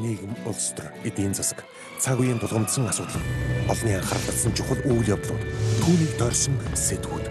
[0.00, 1.64] нийгэм, улс төр, эдийн засаг,
[2.00, 3.20] цаг үеийн тулгамдсан асуудал,
[3.68, 5.44] олонний анхаарал татсан чухал үйл явдлууд,
[5.84, 7.26] түүнийг дорсон сэтгүүд.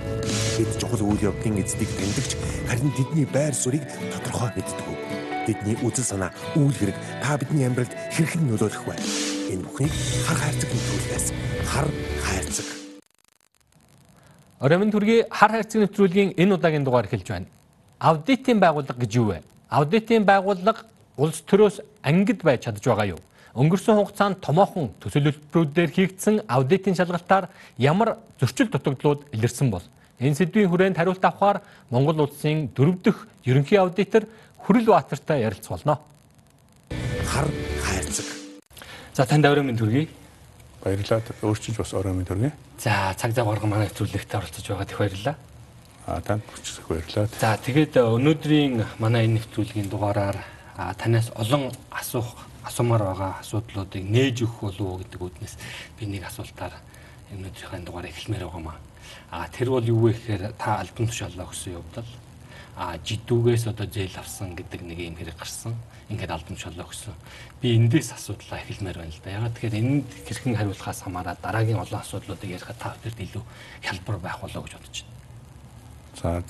[0.58, 2.32] Бид чухал үйл явдлын эздийг тэмдэгч
[2.69, 4.87] харин тэдний байр суурийг тодорхой мэддэг.
[5.50, 8.95] Тэдний үзэл санаа, үйл хэрэг та бидний амьдралд хэрхэн нөлөөлөх вэ?
[9.49, 9.93] Энэ бүхнийг
[10.29, 11.25] хар хайрцаг нэвтрүүлгээс
[11.65, 11.88] хар
[12.21, 12.67] хайрцаг.
[14.61, 17.49] Оройн төргийн хар хайрцаг нэвтрүүлгийн энэ удаагийн дугаар эхэлж байна.
[17.97, 19.41] Аудитын байгууллага гэж юу вэ?
[19.70, 20.86] Аудитын байгууллага
[21.20, 23.21] улс төрөөс ангид байж чадж байгаа юу?
[23.59, 29.84] Өнгөрсөн хугацаанд томоохон төсөөлөлтрүүдээр хийгдсэн аудитын шалгалтаар ямар зөрчил дутагдлууд илэрсэн бол
[30.23, 31.59] энэ сэдвийн хүрээнд хариулт авахаар
[31.91, 34.30] Монгол улсын дөрөв дэх ерөнхий аудитор
[34.63, 35.99] Хүрэл Баатартай ярилцах болно.
[37.25, 37.47] Хар
[37.83, 38.25] хайрцаг.
[39.13, 40.09] За танд орой минь төргий.
[40.83, 41.23] Баярлалаа.
[41.41, 42.52] Өөрчилж бас орой минь төргий.
[42.77, 45.36] За цаг зав гарган манай нэвтрүүлэгт оролцож байгаад их баярлалаа.
[46.05, 47.27] А танд хүчрэх баярлалаа.
[47.39, 50.38] За тэгээд өнөөдрийн манай энэ нэвтрүүлгийн дугаараар
[50.95, 55.53] танаас олон асуух асуумаар байгаа асуудлуудыг нээж өгөх болов уу гэдэг үднэс
[55.99, 56.73] би нэг асуултаар
[57.33, 58.77] өнөөдрийнхээ дугаарыг эхлэмээр байгаамаа.
[59.31, 62.09] А тэр бол юу вэ гэхээр та альбом тушаалаа өгсөн явдал
[62.80, 65.75] а жидүүгээс одоо зээл авсан гэдэг нэг юм хэрэг гарсан.
[66.08, 67.14] Ингээд альбом тушаалаа өгсөн.
[67.59, 69.36] Би эндээс асуудлаа эхэлмээр байна л да.
[69.36, 73.43] Ягаад тэгэхээр энд хэрхэн хариулахаас хамаараад дараагийн олон асуудлуудыг ярихад та бүхэнд илүү
[73.83, 75.14] хялбар байх болоо гэж бодож байна.
[76.16, 76.43] За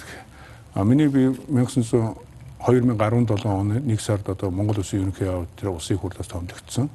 [0.78, 2.29] а миний би 1900
[2.60, 6.90] 2017 оны 1 сард одоо Монгол Улсын ерөнхий аудитор улсын хурлаас томилогдсон.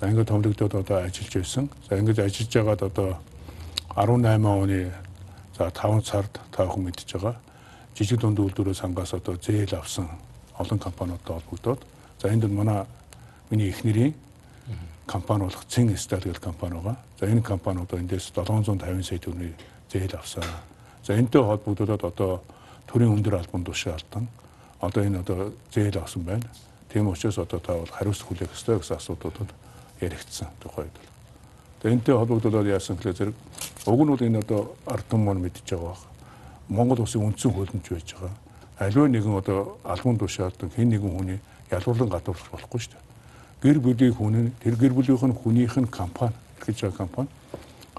[0.00, 1.68] За ингээд томилогдоод одоо ажиллаж байсан.
[1.88, 3.18] За ингээд ажиллаж байгаад одоо
[3.94, 4.92] 18 оны
[5.58, 7.36] за 5 сард та бүхэн мэдж байгаа.
[7.94, 10.08] Жижиг дунд үйлдвэрээс хангаас одоо зээл авсан
[10.56, 11.84] олон компаниудтай холбогдоод
[12.22, 12.86] за энд манай
[13.50, 14.14] миний эхнэрийн
[15.06, 16.96] компани болох Цэн Стал гэх компани байгаа.
[17.20, 19.54] За энэ компаниудаа эндээс 750 сая төгрөгийн
[19.92, 20.44] зээл авсан.
[21.04, 22.40] За энэтэй холбогдоод одоо
[22.86, 24.28] төрийн өндөр албан тушаалтан
[24.80, 26.46] одоо энэ одоо зээл авсан байна.
[26.92, 29.50] Тийм учраас одоо та бол хариуцлага хүлээх ёстой гэсэн асуудлуудад
[30.00, 31.10] яригдсан тухайд бол.
[31.82, 33.36] Тэгээ энэтэй холбогдуулаад яасан гэхээр зэрэг
[33.86, 36.02] уг нь бол энэ одоо ард түмэн мэдж байгаа баг.
[36.68, 38.34] Монгол улсын үндсэн хөлөмж байж байгаа.
[38.78, 41.38] Аливаа нэгэн одоо албан тушаалдан хэн нэгэн хүний
[41.70, 43.06] ялгуурлан гадуурх болохгүй шүү дээ.
[43.62, 47.28] Гэр бүлийн хүн тэр гэр бүлийнх нь хүнийх нь компани гэж байгаа компани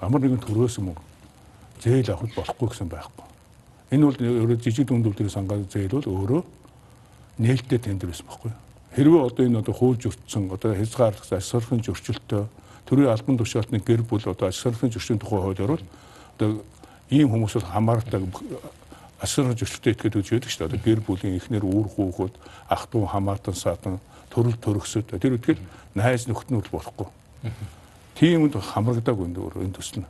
[0.00, 1.04] амар нэгэн төрөөс мөнгө
[1.84, 3.26] зээл авах болохгүй гэсэн байхгүй.
[3.92, 6.40] Энэ бол өөрөө жижиг дүнд үйлдвэрийн сангаа зээл бол өөрөө
[7.40, 8.52] нээлттэй тендер байсан байхгүй?
[8.94, 12.42] Хэрвээ одоо энэ одоо хууль зөрчсөн одоо хязгаарлах асархын зөрчилтөө
[12.84, 15.86] төрийн албан тушаалтны гэр бүл одоо асархын зөрчлийн тухай хуулиар бол
[16.36, 16.48] одоо
[17.08, 18.22] ийм хүмүүс бол хамаардаг
[19.24, 20.68] асархын зөрчилтөд итгэж үж яадаг шүү дээ.
[20.68, 22.34] Одоо гэр бүлийн эхнэр үүр хүүхэд
[22.68, 25.62] ах トゥ хамаатан садан төрөл төрөсөд тэр үтгэл
[25.94, 27.08] найз нөхд нь бол болохгүй.
[28.16, 30.06] Тиймд хамрагдаг энэ нь.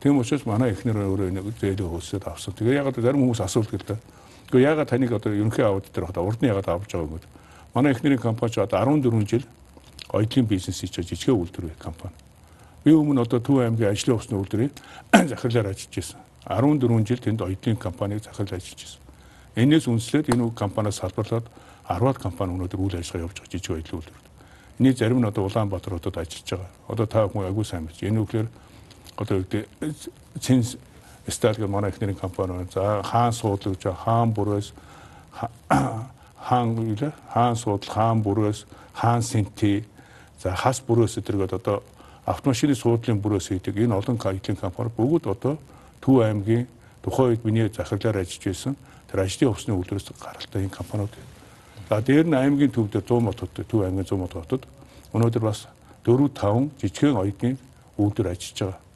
[0.00, 2.54] Тийм учраас манай эхнэр өөрөө нэг зээлээ хөөсөд авсан.
[2.54, 3.98] Тэгээ яг зарим хүмүүс асуулт гэлээ
[4.48, 7.28] Гэхдээ ягаад таныг одоо ерөнхий аудитор хата урд нь ягаад авч байгаа юм бэ?
[7.74, 9.44] Манай эхнэрийн компани ч одоо 14 жил
[10.08, 12.16] оюутлын бизнес хийж жижиг үйлдвэр компани.
[12.84, 14.72] Би өмнө одоо Төв аймгийн ажлын усны үйлдвэрийн
[15.28, 16.20] захирлаар ажиллаж байсан.
[16.48, 19.00] 14 жил тэнд оюутлын компаниг захирлаж ажиллаж байсан.
[19.52, 21.44] Энээс үнслээд энэ компаниас салбарлаад
[21.84, 24.24] 10-аад компани өнөөдөр үйл ажиллагаа явуулж байгаа жижиг оюутлын үйлдвэр.
[24.80, 26.72] Эний зарим нь одоо Улаанбаатар хотод ажиллаж байгаа.
[26.88, 28.00] Одоо та бүхэн агүй сайн мэдж.
[28.00, 28.48] Энэ үгээр
[29.20, 29.44] одоо
[30.40, 30.80] цэнс
[31.28, 32.68] Стал гэх манай ихнэрийн компани байна.
[32.72, 34.72] За хаан суудлаг гэж хаан бүрээс
[36.40, 39.84] хаан үлээ хаан суудал хаан бүрээс хаан синти
[40.42, 41.82] за хас бүрээс зэрэг одоо
[42.24, 45.58] автомашины суудлын бүрээс хийдэг энэ олон IT компани бүгд одоо
[46.00, 46.66] Төв аймгийн
[47.02, 48.76] тухайн үед миний захирлаар ажиллаж байсан
[49.10, 51.12] тэр ажлын хувцсны үйлдвэрээс гаралтай энэ компаниуд.
[51.88, 54.62] За дээр нь аймгийн төв дээр 100 мод хотод Төв аймгийн 100 мод хотод
[55.12, 55.66] өнөөдөр бас
[56.04, 57.56] 4 5 жижигхэн оюутны
[57.98, 58.87] үйлдвэр ажиллаж байгаа.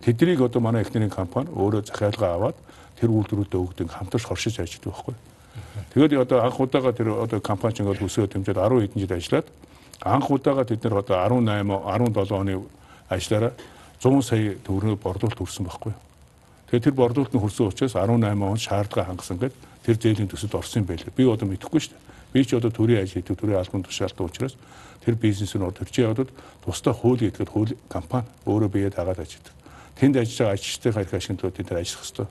[0.00, 2.56] Тэднийг одоо манай эхнэрийн компани өөрөө захиалга аваад
[2.96, 5.14] тэр үйлдвэрүүдэд өгдөг хамтарч хоршиж ажилладаг байхгүй.
[5.92, 9.46] Тэгээд одоо анх удаага тэр одоо компани чинь өсөөд хэмжээд 10 хэдэн жил ажиллаад
[10.00, 12.64] анх удаага тэд нар одоо 18 17 оны
[13.12, 13.52] ажиллаараа
[14.00, 15.92] 100 сая төгрөгийн борлуулалт хүрсэн байхгүй.
[16.72, 20.88] Тэгээд тэр борлуулалт нь хүрсэн учраас 18 он шаардлага хангасан гэдэг тэр зээлийн төсөлд орсон
[20.88, 21.12] байлээ.
[21.12, 22.08] Би одоо мэдэхгүй шүү дээ.
[22.32, 24.56] Би ч одоо төрийн ажил хийдэг, төрийн албан тушаалтай учраас
[25.04, 26.24] тэр бизнес нь одоо чинь одоо
[26.64, 29.59] тусдаа хууль гэдэг хууль компани өөрөө биеэ дагаад ажилладаг
[30.00, 32.28] тэнд ажиллаж байгаа ажилчдын хэрэг ашиглалтууд энэ ажиллах хэвээр.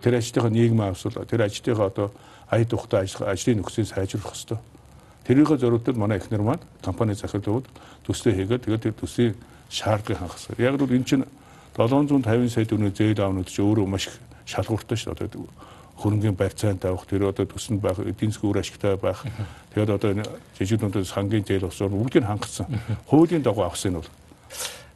[0.00, 2.08] Тэр ажилтныхаа нийгмийн авсвал тэр ажилтныхаа одоо
[2.48, 4.60] ая тухтай ажлын нөхцөлийг сайжруулах хэвээр.
[5.28, 7.68] Тэрийнхээ зорилтод манай эхнэр маань компани захирлууд
[8.08, 9.36] төслөө хийгээд тэгээд тэр төслийн
[9.68, 10.66] шаардлагыг хангах хэрэгтэй.
[10.66, 11.24] Яг л энэ чинь
[11.76, 15.28] 750 сая төгрөгийн зээл аавнууд чинь өөрөө маш их шалгууртай шүү дээ.
[15.30, 15.46] Одоо
[16.02, 19.22] хөрөнгөний барьцаанд тавих, тэр одоо төсөнд байх, эдийн засгийн үр ашигтай байх.
[19.72, 20.24] Тэгээд одоо энэ
[20.58, 22.66] жижиг дундад сангийн зээл усаар бүгдийг хангацсан.
[23.06, 24.10] Хуулийн дагуу авсан нь бол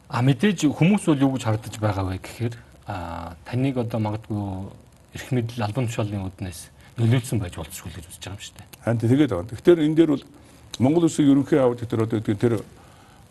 [0.07, 2.55] А мэдээж хүмүүс бол юу гэж харагдаж байгаа вэ гэхээр
[2.87, 4.39] а таныг одоо магадгүй
[5.19, 8.67] эрх мэдэл албан тушаалын үднээс нөлөөлсөн байж болцсгүй гэж үзэж байгаа юм шүү дээ.
[8.87, 9.51] Харин тэгээд байгаа.
[9.51, 10.25] Тэгэхээр энэ дээр бол
[10.79, 12.53] Монгол улсын ерөнхий аудит дээр одоо тэр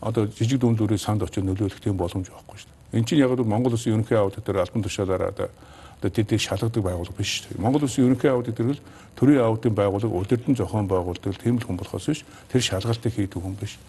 [0.04, 3.00] одоо жижиг дүн дүрийн санд очиж нөлөөлөх тийм боломж байхгүй шүү дээ.
[3.00, 5.48] Энд чинь яг л Монгол улсын ерөнхий аудит дээр албан тушаалаараа одоо
[5.96, 7.62] одоо тэдийг шалгадаг байгууллага биш шүү дээ.
[7.64, 8.84] Монгол улсын ерөнхий аудит дээр л
[9.16, 13.56] төрийн аудитын байгууллага удирдан зохион байгуулдаг тийм л хүн болохоос биш тэр шалгалтыг хийдэг хүн
[13.56, 13.80] биш.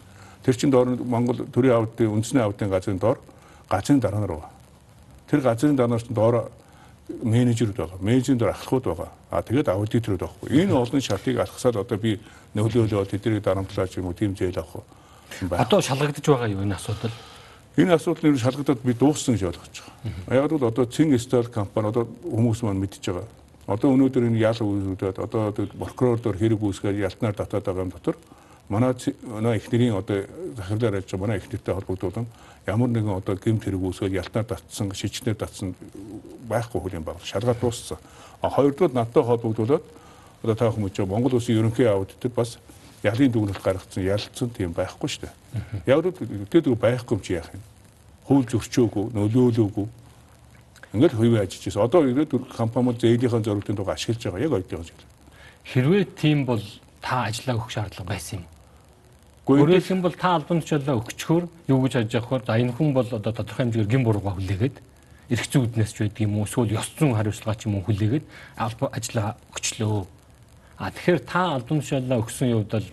[0.47, 3.19] Тэр чинь доор Монгол төрийн аудитын үндэсний аудитын газрын доор
[3.67, 4.47] газрын дарга нар байна.
[5.27, 6.35] Тэр газрын дарга нар доор
[7.19, 7.99] менежерүүд байгаа.
[7.99, 9.11] Менежерийн дээр ахлахууд байгаа.
[9.27, 10.63] А тэгээд аудиторууд байхгүй.
[10.63, 12.15] Энэ олон шалтыг алхасаад одоо би
[12.55, 14.87] нөлөөлөө тэднийг дарамтлаач юм уу тийм зээл авах.
[15.51, 17.11] Одоо шалгагдаж байгаа юу энэ асуудал?
[17.75, 20.47] Энэ асуудал нэр шалгагдаад би дууссан гэж ойлгож байгаа.
[20.47, 23.27] Яг л одоо Цин Стал компани одоо хүмүүс маань мэдж байгаа.
[23.67, 28.15] Одоо өнөөдөр энэ ял үүсгээд одоо прокурор дор хэрэг үүсгээд ялтнаар татаад байгаа юм дотор
[28.69, 28.93] манай
[29.23, 30.25] манай эхнэрийн одоо
[30.57, 32.27] захирлаар ажиллаж байгаа манай эхнэртэй холбогдуулан
[32.67, 35.75] ямар нэгэн одоо гэмт хэрэг үүсгээд ялтнаар татсан, шижнээр татсан
[36.49, 37.23] байхгүй хөл юм байна.
[37.23, 37.97] Шалгаад дууссан.
[38.41, 39.83] А хоёрдугаар надтай холбогдуулаад
[40.43, 42.59] одоо та хүмүүс Монгол улсын ерөнхий аудитор бас
[43.03, 45.33] ялын дүгнэлт гаргацсан ялцсан тийм байхгүй шүү дээ.
[45.87, 46.11] Яг л
[46.51, 47.63] тэгээд байхгүй юм чи яах юм?
[48.27, 49.87] Хууль зөрчөөгүй, нөлөөлөөгүй.
[50.93, 51.83] Ингээд хувийн ажиллаж байсан.
[51.87, 55.07] Одоо ирээд компаниуд зээлийнхаа зорилтын тугаа ашиглаж байгаа яг зүйл.
[55.71, 56.63] Хэрвээ тийм бол
[57.01, 58.45] та ажиллаа өгөх шаардлага байсан юм.
[59.47, 63.31] Өөрөөр бол та албан тушаалаа өгчхөөр юу гэж ажиж явахаар за энэ хүн бол одоо
[63.31, 64.75] тодорхой хэмжээгээр гин бурууга хүлээгээд
[65.31, 68.27] эрх зүйн үднэс ч байдаг юм уу эсвэл ёс зүйн хариуцлага ч юм уу хүлээгээд
[68.59, 70.03] албан ажиллаа өгчлөө.
[70.83, 72.87] А тэгэхээр та албан тушаалаа өгсөн явдал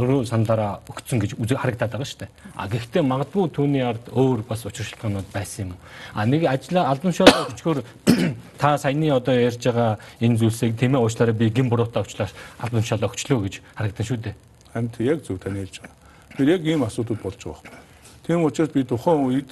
[0.00, 2.32] өөрөө сандараа өгцөн гэж харагдаад байгаа шүү дээ.
[2.56, 5.78] А гэхдээ магадгүй түүний ард өөр бас учир шалтгаанууд байсан юм.
[6.14, 7.78] А нэг ажилла албан тушаалаа өгчхөөр
[8.62, 12.30] та саяны одоо ярьж байгаа энэ зүйлсийг тэмээ уучлаарай би гин буруутай уучлаар
[12.62, 14.49] албан тушаалаа өгчлөө гэж харагдсан шүү дээ.
[14.72, 15.96] Хамт яг зөв тань хэлж байгаа.
[16.36, 17.78] Тэр яг ийм асуудал болж байгаа байхгүй.
[18.26, 19.50] Тийм учраас би тухайн үед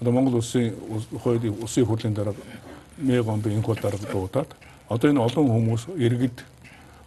[0.00, 0.74] одоо Монгол улсын
[1.22, 2.34] хуулийн улсын хурлын дараа
[2.98, 4.50] мегон би энэ хууль дараа дуудаад
[4.88, 6.44] одоо энэ олон хүмүүс иргэд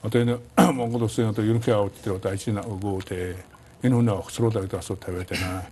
[0.04, 0.40] одоо энэ
[0.74, 3.36] Монгол улсын одоо ерөнхий аудитор одоо ажил өгөө дээ.
[3.84, 5.66] Энэ хүнээ огцруулаа гэдэг асуулт тавиад байна.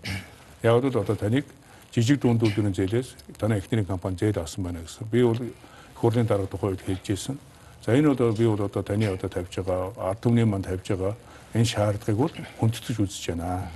[0.64, 1.46] Яг л одоо таныг
[1.94, 5.08] жижиг дундуудын зээлээс танай эхний компани зээл авсан байна гэсэн.
[5.12, 5.40] Би бол
[5.96, 7.38] хурлын дараа тухайд хэлж ирсэн.
[7.86, 11.16] За энэ бол би бол одоо таны одоо тавьж байгаа ард түмний манд тавьж байгаа
[11.54, 13.70] энэ шаардлагыг бол хүндэтгэж үзэж байна.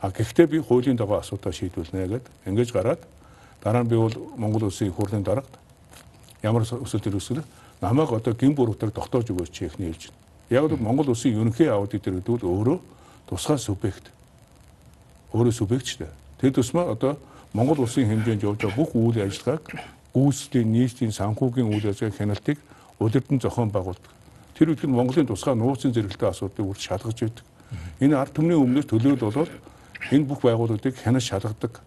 [0.00, 2.32] А гэхдээ би хуулийн дагуу асуудал шийдвүүлнэ гэдэг.
[2.46, 3.02] Ингэж гараад
[3.62, 5.50] дараа нь би бол Монгол улсын хурлын дарагт
[6.42, 7.42] ямар өсөлт төрөсгөл
[7.80, 10.20] намайг одоо гин буруудаар тогтоож өгөөч ихний хэлж байна.
[10.50, 12.78] Яг л Монгол улсын ерөнхий аудитор гэдэг бол өөрөө
[13.28, 14.12] тусгай субъект.
[15.32, 16.12] Өөрөө субъект ч дээ.
[16.38, 17.18] Тэр тусмаа одоо
[17.52, 19.64] Монгол улсын хэмжээнд явж байгаа бүх үйл ажиллагааг
[20.14, 22.58] гүйцэтгэлийн нийтийн санхүүгийн үйл ажиллагаа хяналтыг
[23.00, 24.13] удирдан зохион байгуулдаг.
[24.54, 27.44] Тэр үед нь Монголын тусгай нууцын зэрэгэлтэй асуудлыг үрд шалгаж байдаг.
[28.00, 29.50] Энэ ард түмний өмнөөс төлөөл болоод
[30.14, 31.82] энэ бүх байгууллагуудыг хянаж шалгадаг.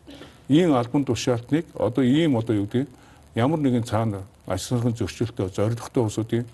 [0.50, 2.88] Ийм албан тушаалтныг одоо ийм одоо юу гэдэг
[3.36, 6.46] ямар нэгэн цаана ажлын зөрчилтөө зоригтой улсуудын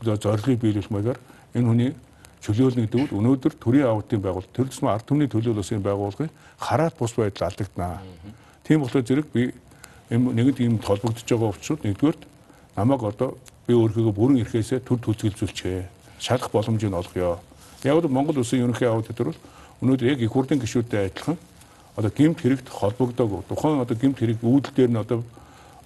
[0.00, 1.20] зорилгыг биелүүлэх маягаар
[1.54, 1.92] энэ хүний
[2.40, 7.12] чөлөөлнө гэдэг нь өнөөдөр төрийн аудитын байгууллага тэр тусмаа ард түмний төлөөлөлсөн байгууллагын хараат бус
[7.16, 8.00] байдал алдагданаа.
[8.64, 9.52] Тийм болохоор зэрэг би
[10.08, 12.16] нэгэнт ийм холбогдож байгаа учраас нэгдүгээр
[12.76, 13.36] намайг одоо
[13.70, 15.86] би өөрийгөө бүрэн эрхээсээ төр төлөвлөжүүлчихээ.
[16.18, 17.38] Шалах боломжийг олгоё.
[17.86, 19.38] Яг л Монгол улсын ерөнхий аудитор бол
[19.78, 21.38] өнөөдөр яг их хурлын гишүүдтэй адилхан
[21.94, 23.46] одоо гимт хэрэгт холбогдоогүй.
[23.46, 25.22] Тухайн одоо гимт хэрэг үүдэл дээр нь одоо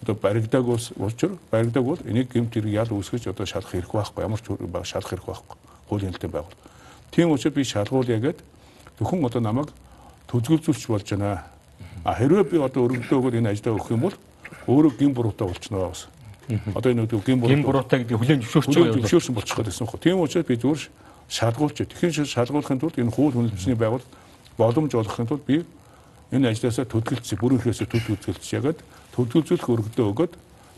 [0.01, 4.25] одоо баригдааг ус учир баригдааг бол энийг гимт хэрэг ял үүсгэж одоо шалах хэрэг байхгүй.
[4.25, 4.49] Ямар ч
[4.89, 5.57] шалах хэрэг байхгүй.
[5.89, 6.57] Хуулийн хэлтэн байгуул.
[7.13, 8.39] Тийм учраас би шалгуулъя гэд
[8.99, 9.69] зөвхөн одоо намайг
[10.33, 11.45] төзгөлзүүлч болж байна.
[12.05, 14.17] А хэрвээ би одоо өргөдөө өгөөд энэ ажлаа өгөх юм бол
[14.67, 16.14] өөрөө гин буруутай болчихно гэсэн.
[16.75, 17.57] Одоо энэ үү гин буруу.
[17.57, 19.03] Гин буруутай гэдэг хүлэн зөвшөөрч байгаа юм.
[19.05, 20.01] Зөвшөөрсөн болчих гэсэн юм.
[20.01, 20.83] Тийм учраас би зүгээр
[21.29, 21.77] шалгуулж.
[21.89, 24.05] Тэгэхээр шалгуулахын тулд энэ хууль хүнлэмжний байгуул
[24.59, 25.65] боломж олгохын тулд би
[26.33, 28.79] энэ ажлаасаа төдөлцөе, бүр ихээсээ төдөлцөлж ягаад
[29.15, 30.33] төдөлзүүлэх өргөдөө өгөөд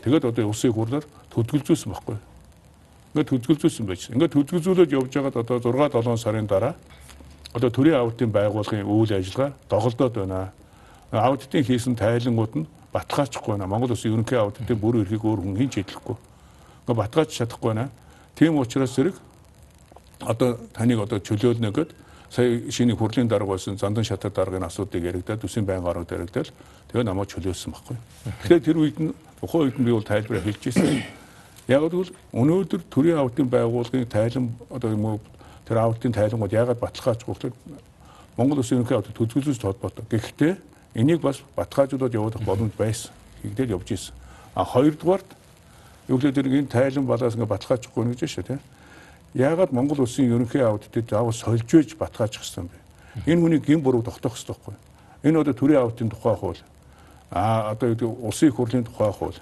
[0.05, 2.17] тэгээд одоо улсын хурлаар төдөлзүүлсэн байхгүй.
[3.11, 4.01] Ингээд төдөлзүүлсэн байж.
[4.13, 6.75] Ингээд төдөлзүүлээд явж байгаад одоо 6 7 сарын дараа
[7.53, 10.51] одоо төрийн аудитын байгууллагын үйл ажиллагаа доголдоод байна.
[11.11, 12.65] Аудитын хийсэн тайлангууд нь
[12.97, 13.69] батгаачихгүй байна.
[13.69, 16.17] Монгол Улсын ерөнхий аудитын бүр эрхийг өөр хүн хийж хэлэхгүй.
[16.17, 17.89] Ингээ батгааж чадахгүй байна.
[18.35, 19.15] Тийм учраас зэрэг
[20.21, 21.93] одоо таныг одоо чөлөөлнө гэд
[22.29, 26.51] сая шиний хурлын дарга байсан зандан шатар даргын асуудыг яригдаад үсийн байнгын ороод яригдаад
[26.91, 27.97] тэгээ намайг чөлөөлсөн байхгүй.
[28.43, 31.03] Тэгэхээр тэр үед нь ухаан үед нь би бол тайлбараа хэлж ирсэн.
[31.67, 35.19] Яг л өнөөдөр төрийн аудитын байгууллагын тайлан одоо юм уу
[35.67, 37.51] тэр аудитын тайлангууд яагаад баталгаажгүй вэ?
[38.37, 40.05] Монгол Улсын ерөнхий аудит төсвөлж холбоотой.
[40.09, 40.55] Гэхдээ
[40.97, 43.11] Энийг бас батгаажуулаад явуулах боломж байсан.
[43.43, 44.15] Хийгдэл явж исэн.
[44.55, 45.29] А хоёрдугаарт
[46.09, 48.61] юу гэдэг энэ тайлан балаас ингээ баталгаачихгүй нэг гэж шүү тийм.
[49.37, 53.29] Яагаад Монгол улсын ерөнхий аудитэд заавал сольж байж батгаажих гэсэн бэ?
[53.29, 54.75] Энэ хүний гин буруу тогтоох хэрэгтэй байхгүй.
[55.21, 56.61] Энэ одоо төрийн аудитын тухай хууль.
[57.29, 59.37] А одоо юу улсын их хурлын тухай хууль.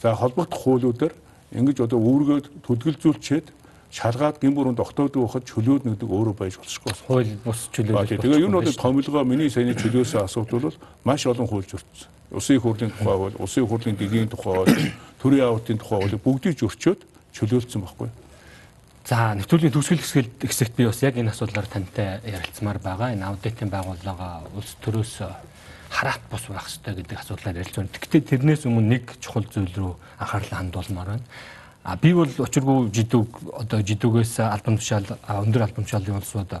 [0.00, 1.12] За холбогдох хуулиудаар
[1.52, 3.52] ингэж одоо үүргээ төдгөлзүүлчихэд
[3.92, 6.92] шалгаад гин бүрэн тогтоодог байхад чөлөөд нэгдэг өөрөө байж болчихгүй.
[7.04, 8.16] Хууль бус чөлөө.
[8.16, 12.08] Тэгээ энэ бол томилгоо миний саяны чөлөөсөө асуудал бол маш олон хуульч өртсөн.
[12.32, 14.72] Усын их хурлын тухай бол усын их хурлын дэгийн тухай бол
[15.20, 17.00] төрийн аавтын тухай бол бүгдийг зөрчөөд
[17.36, 18.08] чөлөөлсөн байхгүй.
[19.04, 23.12] За нэвтрүүлгийн төгсгөл хэсгэлд хэсэгт би бас яг энэ асуудлаар тантай ярилцмаар байгаа.
[23.12, 25.12] Энэ аудитын байгууллага улс төрөөс
[25.92, 27.90] хараат бус байх хэрэгтэй гэдэг асуудлаар ярилцсан.
[27.92, 31.26] Гэхдээ тэрнээс өмнө нэг чухал зүйл рүү анхаарлаа хандуулмаар байна.
[31.82, 36.54] А би бол учиргүй жидүүг одоо жидүүгээс албан тушаал өндөр албан тушаалын улсууд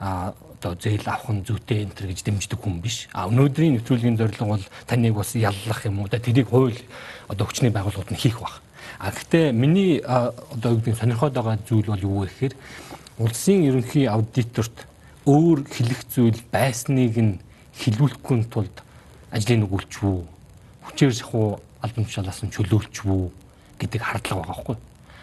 [0.00, 3.04] одоо зээл авах нь зүйтэй энэ төр гэж дэмждэг хүн биш.
[3.12, 6.80] А өнөөдрийн нэвтрүүлгийн зорилго бол таныг бас яллах юм уу да тэрийг хууль
[7.28, 8.64] одоо хүчний байгууллагууд нь хийх баг.
[8.96, 12.54] А гэхдээ миний одоо үгдийн сонирхоод байгаа зүйл бол юу вэ гэхээр
[13.20, 14.88] улсын ерөнхий аудиторт
[15.28, 17.44] өөр хэлэх зүйл байсныг нь
[17.76, 18.76] хилүүлэхгүй тулд
[19.28, 20.24] ажлыг өгүүлчихв.
[20.88, 23.41] Хүчээр шахуу албан тушаалаас нь чөлөөлчихв
[23.82, 24.76] гэдэг хардлага байгаа байхгүй.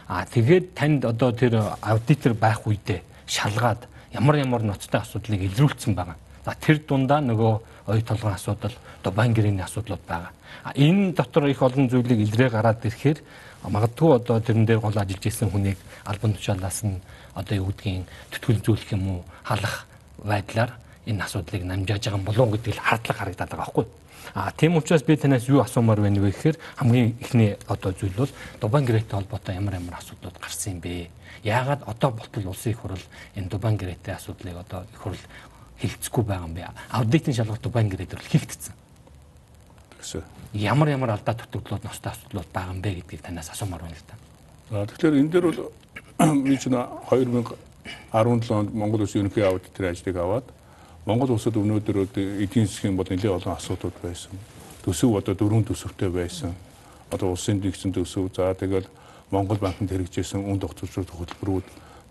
[0.10, 6.18] А тэгээд танд одоо тэр аудитор байх үедээ шалгаад ямар ямар ноцтой асуудлыг илрүүлсэн байгаа.
[6.46, 7.54] За тэр дундаа нөгөө
[7.88, 10.32] оюу толгойн асуудал, одоо байн гэрээний асуудлууд байгаа.
[10.64, 13.20] А энэ дотор их олон зүйлийг илрээ гараад ирэхээр
[13.70, 17.02] магадгүй одоо тэрэн дээр гол ажиллаж исэн хүнийг албан тушаалаас нь
[17.36, 19.86] одоо юу гэдгийг төтгөлзүүлэх юм уу халах
[20.24, 20.72] байдлаар
[21.06, 23.86] энэ асуудлыг намжааж байгаа болов гэдэг л хардлага харагдаад байгаа байхгүй.
[24.34, 28.32] А тийм учраас би танаас юу асуумаар байна вэ гэхээр хамгийн ихний одоо зүйл бол
[28.62, 31.10] Дубан гэрээтэй холбоотой ямар ямар асуудлууд гарсан юм бэ?
[31.44, 35.24] Яагаад одоо болтол улсын их хурл энэ Дубан гэрээтэй асуудлыг одоо их хурл
[35.82, 36.68] хилцэхгүй байгаа юм бэ?
[36.92, 38.74] Аудитын шалгалт Дубан гэрээ дээр хийгдсэн.
[40.00, 40.24] Тэгсэн.
[40.54, 44.20] Ямар ямар алдаа дутагдлууд ностой асуудлууд байгаа юм бэ гэдгийг танаас асуумаар байна л.
[44.70, 45.72] За тэгэхээр энэ дээр бол
[46.46, 46.76] би чинь
[48.12, 50.46] 2017 онд Монгол Улсын ерөнхий аудиторын ажлыг аваад
[51.06, 52.04] Монгол улсад өнөөдөр
[52.44, 54.36] эдийн засгийн бол нэлээд олон асуудал байсан.
[54.84, 56.54] Төсөв одоо дөрвөн төсөвтэй байсан.
[57.12, 58.88] Одоо улсын дэгсэн төсөв за тэгэл
[59.32, 61.68] Монгол банкнд хэрэгжижсэн үн тогтворчдын хөтөлбөрүүд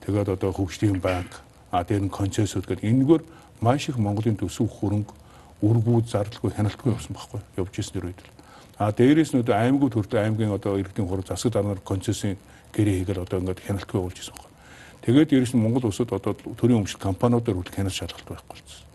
[0.06, 3.22] тэгээд одоо хөгжлийн банк а дээр нь концессиуд гэдэг энэгээр
[3.60, 5.12] маш их Монголын төсөв хөрөнгө
[5.62, 8.30] үргүүд зардалгүй хяналтгүй явсан байхгүй явж ирсэн үед л.
[8.78, 12.38] А дээрээс нь одоо аймагуд хүртэл аймгийн одоо иргэдийн хурал засаг даргаар концессийн
[12.72, 14.47] гэрээ хийгээл одоо ингээд хяналтгүй явуулж ирсэн.
[15.02, 18.88] Тэгээд дээрээс нь Монгол улсад одоо төрийн өмчлөлт компаниудаар хүртэл хяналт шалгалт байхгүй болсон.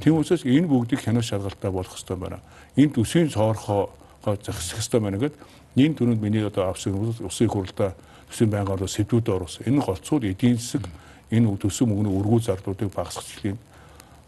[0.00, 2.38] Тийм учраас энэ бүгдийг хянах шалгалтаа болох хэрэгтэй байна.
[2.76, 3.90] Энэ төсвийн цоорхоо
[4.24, 5.34] зохисох хэрэгтэй байна гэд
[5.76, 7.94] энэ төрөнд миний одоо авсан усын хурлаа
[8.30, 9.66] төсвийн байнгын ордоо сэдвүүд оруулсан.
[9.70, 10.88] Энэ голцууд эдийн засаг
[11.30, 13.58] энэ төсөв мөнгөний өргүү зардуудыг багасгахын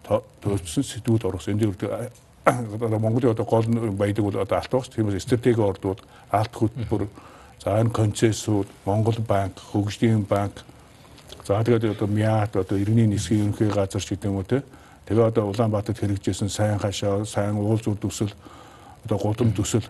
[0.07, 1.59] төвчсөн сэдвүүд оруулсан.
[1.59, 2.11] Энд дээр
[2.47, 3.67] одоо Монголын одоо гол
[3.99, 7.09] баядаг бол одоо алт багч тийм стратеги ордууд алт хөтөлбөр
[7.59, 10.63] за энэ концессууд Монгол банк хөгжлийн банк
[11.47, 14.63] за тэгээд одоо МИАТ одоо иргэний нисхийн ерөнхий газар ч гэдэг юм уу те
[15.07, 18.33] Тэгээ одоо Улаанбаатарт хэрэгжижсэн сайн хашаа, сайн уул зур төсөл,
[19.07, 19.87] одоо гудам төсөл.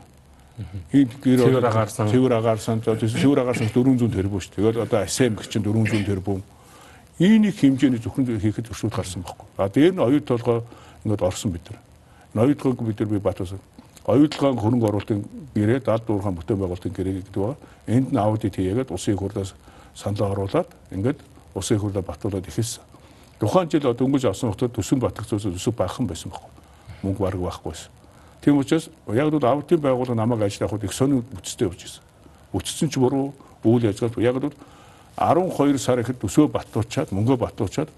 [0.92, 2.08] Энд гэр цэвэр агаарсан.
[2.12, 2.82] Цэвэр агаарсан.
[2.84, 4.52] Цэвэр агаарсан 400 тэрбум ш.
[4.52, 6.44] Тэгээд одоо АСМ гэх чинь 400 тэрбум.
[7.16, 9.48] Ийнийг хэмжээний зөвхөн хийхэд өршүүд гарсан байхгүй.
[9.56, 10.60] А дээр нь оюут толгой
[11.08, 11.80] ингээд орсон бид нар.
[12.36, 13.60] Толгойг бид нар би батсан.
[14.04, 15.24] Оюутлогын хөрөнгө оруулалтын
[15.56, 17.56] гэрээ, дад дуурхайн бүтээн байгуулалтын гэрээ гэдэг ба
[17.88, 19.56] энд нь аудит хийгээд усын хурлаас
[19.96, 21.18] саналаа оруулаад ингээд
[21.56, 22.82] усын хурлаа батуулаад ихэлсэн.
[23.40, 26.52] Тухайн жил дөнгөж авсан хотод төсөн батгцаас төсөв баахан байсан байхгүй.
[27.02, 27.90] Мөнгө бараг байхгүйсэн.
[28.44, 32.02] Тийм учраас яг л аудитын байгууллага намайг ажил авахд их сони үцтэй явж ирсэн.
[32.52, 33.34] Үцсэн ч буруу
[33.64, 34.52] үйл ажиллагаа яг л
[35.16, 37.88] 12 сар ихэд төсөө батуучаад мөнгөө батуучаад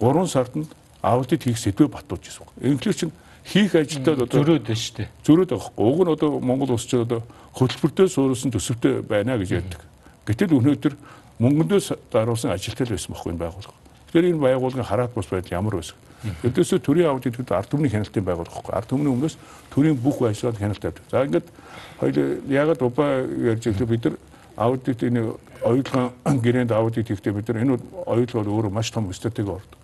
[0.00, 0.66] 3 сард нь
[1.02, 2.46] аудит хийх сэдвээ батууж ирсэн.
[2.60, 3.12] Инглиш чинь
[3.44, 5.08] хийх ажилдаа одоо зөрөөд байна шүү дээ.
[5.24, 5.84] Зөрөөд байхгүй.
[5.86, 7.22] Уг нь одоо Монгол улс чинь одоо
[7.56, 9.80] хөтөлбөртөө суурилсан төсөвтэй байна гэж ярьдаг.
[10.26, 10.94] Гэтэл өнөөдөр
[11.40, 13.76] мөнгөндөө даруулсан ажилтай л байсан байхгүй энэ байгууллага.
[14.10, 15.96] Тэгэхээр энэ байгууллагын хараат бус байдал ямар байсан?
[16.44, 18.74] Өдөөсөө төрийн аудит гэдэг ард түмний хяналтын байгууллага байхгүй.
[18.76, 19.36] Ард түмний өмнөөс
[19.72, 21.04] төрийн бүх ажлууд хяналт тавьдаг.
[21.08, 21.48] За ингээд
[21.96, 24.16] хоёул ягаад убаа ярьж байгаа бид нар
[24.56, 25.32] аудит энэ
[25.64, 29.80] оюутлогын гэрээнд аудит хийхдээ бид нар энэ оюутлогоор өөрөө маш том стратеги ордог.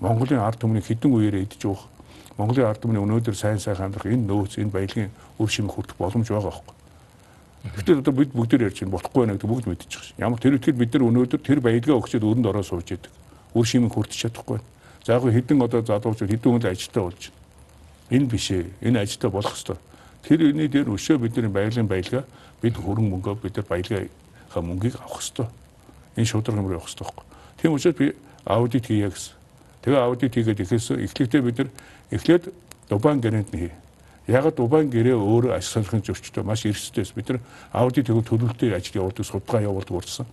[0.00, 1.84] Монголын ард түмний хідэн үеэрээ идэж уух.
[2.40, 6.32] Монголын ард түмний өнөөдөр сайн сайхан амьдрах энэ нөөц энэ баялагын үр шимийг хүртэх боломж
[6.32, 6.74] байгаа байхгүй.
[7.64, 10.24] Гэтэл одоо бид бүгд ярьж байна болохгүй байна гэдэг бүгд мэдчихэж байна.
[10.28, 13.12] Ямар тэр үтгэл бид нар өнөөдөр тэр баялгаа өгчөөд өрөнд ороо сууж идэг
[13.54, 14.58] үр шимийг хүртэж чадахгүй.
[15.06, 18.18] За яг хэдэн одоо залуучууд хэдэн хүнд ажилтаа болж байна.
[18.18, 18.66] Энэ биш ээ.
[18.82, 19.76] Энэ ажилтаа болох ёстой.
[20.26, 22.24] Тэр өний дээр өшөө бидний баялагын баялгаа
[22.60, 25.46] бид хөрөнгө мөнгөө бид нар баялагынхаа мөнгийг авах ёстой.
[26.18, 27.24] Энэ шудраг юм явах ёстой байхгүй.
[27.62, 28.12] Тийм учраас би
[28.44, 29.32] аудит хийе гэсэн.
[29.86, 31.70] Тэгээ аудит хийгээд ихээсээ эхлэхдээ бид нар
[32.10, 32.44] эхлээд
[32.88, 33.72] Дубан гэрээнд нь хий.
[34.26, 37.40] Яг Дубан гэрээ өөрөө ажил санхын зөрчтэй маш эрсдэлээс бид нар
[37.72, 40.26] аудит хийх төлөвлөлтөй ажил явуулдаг, судалгаа явуулдаг урдсан.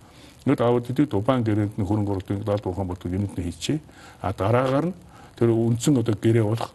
[0.48, 3.84] Нэг аудитыг Дубан гэрээнд нь хөрөнгө оруулалтын далд ухаан болдог юунд нь хийчихээ.
[4.24, 4.96] А дараагаар нь
[5.36, 6.72] тэр үндсэн одоо гэрээ болох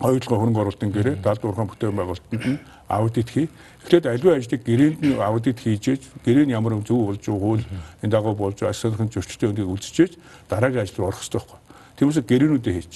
[0.00, 3.48] оюутлогын хөрөнгө оруулалтын гэрээ далд ухаан бүтээн байгуулалтанд нь аудит хий.
[3.84, 5.84] Эхлээд аливаа ажлыг гэрээнд нь аудит хийж,
[6.24, 7.64] гэрээ нь ямар зөв болж байгаа хууль
[8.00, 10.16] энэ дагуу болж асуулахын зөрчилтэй үнийг үзчихээж
[10.48, 11.58] дараагийн ажил орох хэрэгтэй байхгүй.
[12.00, 12.94] Тиймээс гэрээнүүдээ хийж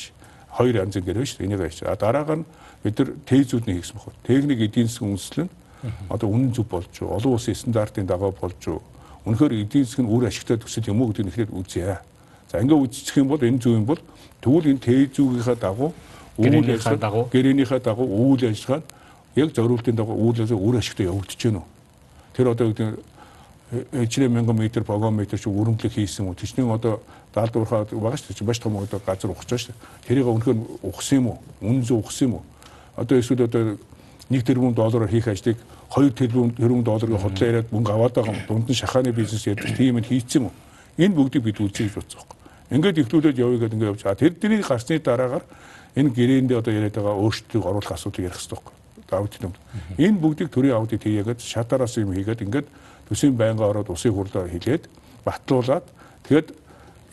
[0.55, 1.47] хоёр янзын гэрээ шүү дээ.
[1.51, 1.83] Энийг хийж.
[1.83, 2.47] А дараагаар нь
[2.87, 4.15] бид нар тезүүдний хийсэн баггүй.
[4.23, 5.53] Техник эдийн засгийн үндэслэл нь
[6.09, 8.81] одоо үнэн зөв болж юу, олон улсын стандартын дагуу болж юу.
[9.27, 11.99] Үнэхээр эдийн засаг нь үр ашигтай төсөл юм уу гэдгийг нэхлээд үзье.
[12.49, 14.01] За ингээ үзчих юм бол энэ зөв юм бол
[14.41, 15.93] тэгвэл энэ тезүүгийнхаа дагуу
[16.39, 21.41] үйл ажиллагаа гэрээнийхээ дагуу үйл ажиллагаа нь яг зориултын дагуу үйл ажиллагаа үр ашигтай явагдаж
[21.43, 21.69] байна уу?
[22.35, 22.89] Тэр одоо гэдэг
[23.93, 26.35] ээжрээ 1000 м вагонметр чи өрөмлөг хийсэн үү?
[26.39, 27.01] Тэчнээ одоо
[27.35, 28.47] даалдуурхаа байгаа шүү дээ.
[28.47, 30.07] Маш том одоо газар ухаж байгаа шүү дээ.
[30.07, 31.39] Тэрийг өнөхөр ухсан юм уу?
[31.61, 32.45] Үнэн зөв ухсан юм уу?
[32.97, 33.77] Одоо эсвэл одоо
[34.31, 35.59] 1 тэрбум доллараар хийх ажлыг
[35.91, 38.47] 2 тэрбум тэрбум долларын хотлоо яриад мөнгө аваад байгаа юм.
[38.49, 40.55] Дунд нь шахааны бизнес яадаг тийм юм хийцэн юм уу?
[40.97, 42.31] Энэ бүгдийг бид үзье гэж бодсон юм.
[42.71, 44.23] Ингээд ихлүүлээд явъя гэдэг ингээд явж байгаа.
[44.23, 45.45] Тэр дэрийг гарсны дараагаар
[45.99, 49.55] энэ гэрээндээ одоо яриад байгаа өөрчлөлтийг оруулах асуудыг ярих хэрэгтэй байхгүй аудит юм.
[49.99, 52.67] Энэ бүгдийг төрийн аудит хийгээд шатараас юм хийгээд ингээд
[53.09, 54.89] төсвийн байнга ороод усын хурлаар хэлээд
[55.25, 55.85] батлуулаад
[56.29, 56.49] тэгээд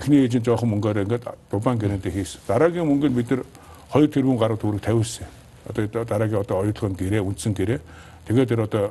[0.02, 2.42] эхний ээжийн жоохон мөнгөөр ингээд дубан гэрээндээ хийсэн.
[2.50, 3.46] Дараагийн мөнгө нь бид нар
[3.94, 5.30] 2 тэрбум гаруй төгрөг тавьсан.
[5.70, 7.80] Одоо дараагийн одоо оюутлын гэрээ, үндсэн гэрээ.
[8.26, 8.84] Тэгээд тэр одоо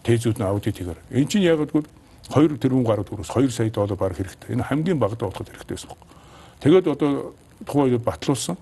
[0.00, 1.00] тезүүд нь аудит хийгээр.
[1.12, 1.84] Энд чинь яг гэвэл
[2.32, 4.56] 2 тэрбум гаруй төгрөс 2 сая доллар баг хэрэгтэй.
[4.56, 5.92] Энэ хамгийн багадаа болоход хэрэгтэй байсан.
[6.64, 7.36] Тэгээд одоо
[7.68, 8.56] тухайн үед батлуулсан.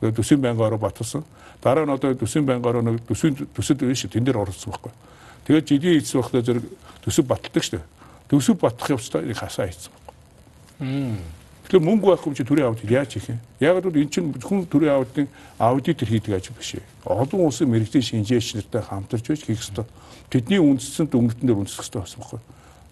[0.00, 1.24] Тэгээд төсвийн байнга ороо батлуулсан.
[1.62, 4.92] Дараа нь одоо төсвийн байнгаараа нэг төсвийн төсөд биш тэн дээр оролцсон байхгүй.
[5.44, 6.64] Тэгээд жилийн эцэг багтаа зэрэг
[7.02, 7.86] төсөв батдаг шүү дээ.
[8.30, 11.39] Төсөв батах явцдаа нэг хасаа хийсэн байхгүй.
[11.70, 13.38] Тэгэхээр мөнгө байхгүй чи төрийн аудит яаж хийх юм?
[13.62, 16.82] Яг л энэ чинь хүн төрийн аудитын аудитор хийдэг ажил биш ээ.
[17.06, 19.86] Олон улсын мэрэгжлийн шинжээчнэртэй хамтарч байж хийх ёстой.
[20.34, 22.40] Тэдний үндэстэн дүнгийн дээр үндэслэх ёстой байсан байхгүй.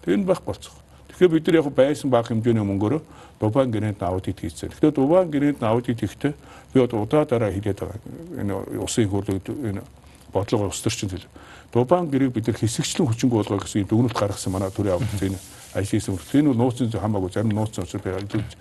[0.07, 0.79] Тэр нь байх болцох.
[1.11, 3.01] Тэгэхээр бид нар яг байсан баг хэмжээний мөнгөөрөө
[3.43, 4.71] Дубайн гэрээнд аудит хийсэн.
[4.71, 6.33] Тэгэхээр Дубайн гэрээнд аудит хийхдээ
[6.71, 7.99] би одоо удаа дараа хэлээд байгаа.
[8.39, 9.83] Энэ усын хөрлөг энэ
[10.31, 11.27] бодлого ус төрчин зүйл.
[11.75, 15.39] Дубайн гэрээг бид нар хэсэгчлэн хүчинг болгоо гэсэн дүгнэлт гаргасан манай төрийн аудит энэ
[15.75, 16.31] ажлын сүрт.
[16.33, 18.55] Энэ бол нууцын хамаагүй зарим нууцын учраас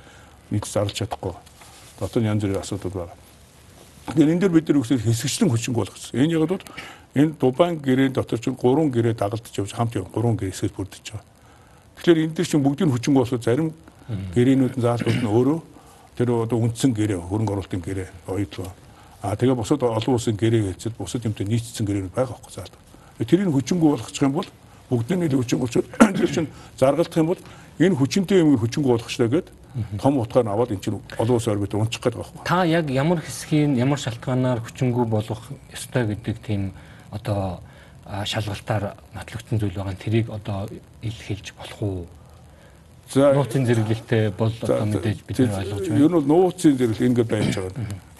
[0.50, 1.34] нийт зарлж чадахгүй.
[2.00, 3.14] Дотор янз бүрийн асуудал байна.
[4.08, 6.16] Тэгэхээр энэ дэр бид нар үсэл хэсэгчлэн хүчинг болгосон.
[6.16, 6.64] Энэ яг бол
[7.14, 11.24] энэ Дубайн гэрээ дотор чинь 3 гэрээ дагалдаж явж хамт 3 гэрээ хэсэгт бүрдэж байгаа.
[11.98, 13.74] Тэгэхээр энэ дэр чинь бүгдийн хүчин болоод зарим
[14.08, 15.58] гэрээнүүд нь заалтууд нь өөрөө
[16.16, 18.72] тэр одоо үндсэн гэрээ хөрөнгө оруулалтын гэрээ оёдлоо.
[19.20, 22.74] А тэгээ бусад олон улсын гэрээ хэлцэл бусад юмтай нийцсэн гэрээнүүд байгаа хөөхгүй заалт.
[23.18, 24.48] Тэрийг хүчингү болгочих юм бол
[24.88, 27.40] бүгдний нийл хүчин болчиход тэр чинь заргалдах юм бол
[27.78, 29.46] энэ хүчинтэй юм хүчингү болгочлаа гэд
[30.00, 32.48] том утгаар нь аваад эн чинь олон улсын орбит унчих гээд байгаа хөөхгүй.
[32.48, 36.72] Та яг ямар хэсгийн ямар шалтгаанаар хүчингү болгох ёстой гэдэг тийм
[37.10, 37.60] одоо
[38.24, 39.94] шалгалтаар нотлогдсон зүйл байгаа.
[39.94, 40.68] Тэрийг одоо
[41.02, 42.06] илэрхийлж болох уу?
[43.08, 46.00] За нууцын зэрэглэлтэй бол одоо мэдээж бид нар ойлгож байна.
[46.04, 47.72] Ер нь бол нууцын зэрэглэл ингээд байж байгаа.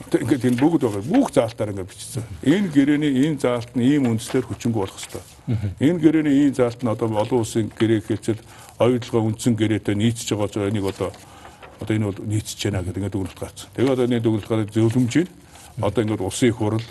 [0.09, 1.05] Одоо ингээд энэ бүгд байгаа.
[1.05, 2.25] Бүх заалтаар ингээд бичсэн.
[2.40, 5.29] Энэ гэрээний энэ заалт нь ийм үндслээр хүчингү болох хэвээр.
[5.85, 8.40] Энэ гэрээний энэ заалт нь одоо олон улсын гэрээ хэлцэл
[8.81, 11.12] оюутлага үндсэн гэрээтэй нийцж байгаа энийг одоо
[11.81, 13.69] одоо энэ бол нийцж байна гэдэг ингээд дүгнэлт гарсан.
[13.75, 15.29] Тэгээ одоо энэ дүгнэлт гараад зөвлөмжийн
[15.83, 16.87] одоо ингээд улсын их хурл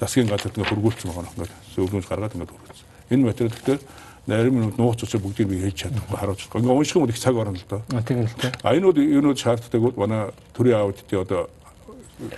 [0.00, 1.34] засгийн газарт ингээд хургуулсан байгаа юм.
[1.36, 2.86] Ингээд зөвлөмж гаргаад ингээд хургуулсан.
[3.10, 3.78] Энэ материал гэхдээ
[4.26, 6.60] нарийн минут нууц уцаа бүгдийг би хийж чадахгүй харуулж байгаа.
[6.64, 7.82] Ингээ унших юм их цаг орно л доо.
[8.08, 8.52] Тийм л дээ.
[8.64, 11.50] А энэ нь юунууд шаарддаг бол манай төрийн аудитын одоо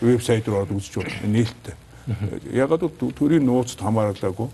[0.01, 1.31] вебсайт руу ороод үзэж байна.
[1.31, 1.75] Нээлттэй.
[2.51, 4.49] Ягаад гэвэл төрийн нууцд хамаарлаагүй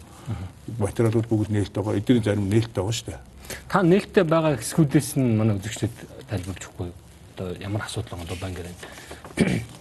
[0.78, 1.98] материалууд бүгд нээлттэй байгаа.
[2.00, 3.20] Эдгээр зарим нээлттэй байгаа шүү дээ.
[3.68, 5.94] Та нээлттэй байгаа хэсгүүдээс нь манай үзэгчдэд
[6.28, 7.01] тайлбарлаж өгөхгүй юу?
[7.32, 9.80] Одоо ямар асуудал байгаа банк гэрээ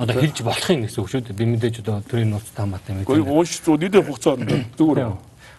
[0.00, 1.36] одоо хэлж болох юм гэсэн үг шүү дээ.
[1.36, 3.20] Би мэдээж одоо төрийн нууц таамаатай мэдээ.
[3.20, 4.48] Гэхдээ ууш зүү нийт хугацаанд
[4.80, 5.12] зүгээр.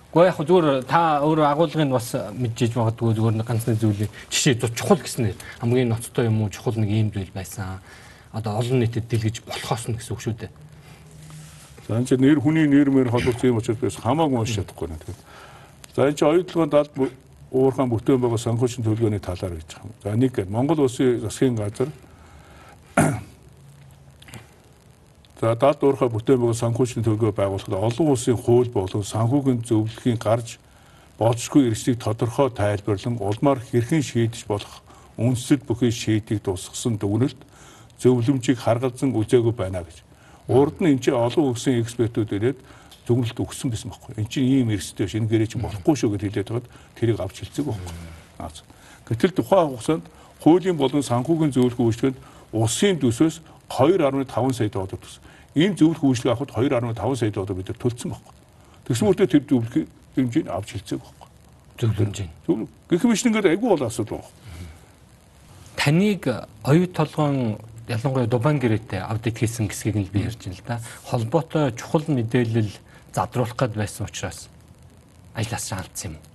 [0.10, 4.98] Гэхдээ яг зүгээр та өөрөө агуулгыг бас мэдчихэж магадгүй зүгээр нэг ганцны зүйлийг жишээ чухал
[4.98, 7.86] гэснээр хамгийн ноцтой юм уу чухал нэг ийм зүйл байсан.
[8.34, 10.52] Одоо олон нийтэд дэлгэж болохоос нь гэсэн үг шүү дээ.
[11.86, 14.98] За энэ чинь нэр хүний нэр мэр холбогдсон юм учраас хамаагүй уншиж чадахгүй нэ.
[15.94, 16.92] За энэ чинь оюутлогын талд
[17.52, 19.92] уурхаан бүтээн байгаа санхүүжийн төлөвлөгөөний талаар гэж байгаа юм.
[20.04, 21.90] За нэг Монгол Улсын засгийн газар
[25.42, 30.60] За дад уурхай бүтээн байгаа санхүүжлийн төлгөө байгуулахад олон улсын хууль болон санхүүгийн зөвлөхийн гарч
[31.20, 34.80] болцгүй эрсдийг тодорхой тайлбарлан улмаар хэрхэн шийдэж болох
[35.18, 37.42] үндэслэл бүхий шийдийг тусгасан дүгнэлт
[38.00, 39.98] зөвлөмжийг харгалзан үзээгүй байна гэж.
[40.48, 42.60] Урд нь энэ чинь олон улсын экспертүүд ирээд
[43.08, 44.16] дүгнэлт өгсөн байсан байхгүй.
[44.18, 45.16] Энд чинь ийм эрсдэл биш.
[45.16, 47.96] Энэ гэрээ чинь болохгүй шүү гэж хэлээд байгаад тэрийг авч хэлцэг байхгүй.
[49.10, 50.06] Гэтэл тухайн хугацаанд
[50.40, 52.20] хуулийн болон санхүүгийн зөвлөх үйлчлэгэнд
[52.54, 55.20] улсын төсөөс 2.5 сая доллар төс.
[55.56, 58.34] Ийм зөвлөх үйлчлэг авахд 2.5 сая доллар бид төлсөн байхгүй.
[58.88, 59.76] Тэгсэн мөртөө тэр зөвлөх
[60.16, 61.30] хэмжээнд авч хэлцээг байхгүй.
[61.82, 62.18] Зөвлөмж.
[62.48, 62.70] Зөвлөх.
[62.90, 64.40] Гэх мэт ингээд айгүй бол асуудал байна.
[65.76, 66.24] Таныг
[66.64, 70.82] оюут толгойн ялангуяа Дубан гэрээтэй аудит хийсэн гэсгийг нь би ярьж байна л да.
[71.04, 72.72] Холбоотой чухал мэдээлэл
[73.14, 74.50] задруулах гээд байсан учраас
[75.36, 76.32] ажлаас алдсан юм уу?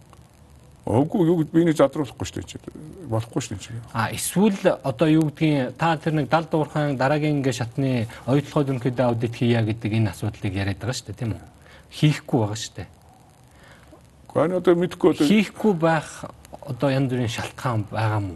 [0.86, 3.10] Үгүй юу би нэг задруулахгүй шүү дээ.
[3.10, 3.82] Болохгүй шүү дээ.
[3.90, 9.00] А эсвэл одоо юу гэдгийг та тэр нэг далд уурхайн дараагийн ингээ шатны оюутлогод өнөхөд
[9.02, 11.42] аудит хийя гэдэг энэ асуудлыг яриад байгаа шүү дээ тийм үү?
[11.90, 12.88] Хийхгүй байгаа шүү дээ.
[14.30, 16.08] Гэхдээ одоо мэдхгүй одоо хийхгүй байх
[16.62, 18.34] одоо янз бүрийн шалтгаан байгаа мó?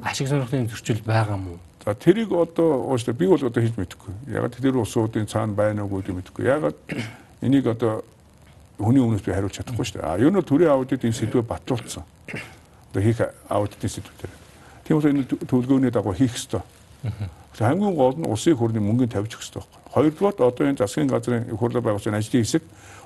[0.00, 1.60] Ашиг сонирхлын зөрчил байгаа мó?
[1.84, 4.32] За тэрийг одоо ууштай би бол одоо хийж мэдэхгүй.
[4.32, 6.44] Ягаад тэр улсуудын цаана байна уу гэдэг мэдэхгүй.
[6.48, 6.78] Ягаад
[7.42, 8.04] энийг одоо
[8.78, 10.08] хүний өмнөөс би хариулж чадахгүй шүү дээ.
[10.08, 12.04] А ер нь төрийн аудитын сэдвээ батлуулсан.
[12.92, 14.32] Одоо хийх аудитын сэдвээр.
[14.84, 16.62] Тийм учраас энэ төлөвлөгөөний дагуу хийх ёстой.
[17.56, 19.80] Хамгийн гол нь улсын хурлын мөнгөний тавьж өгөх ёстой байхгүй.
[19.96, 22.62] Хоёрдугаар одоо энэ засгийн газрын хурлаа байгуулсан ажлын хэсэг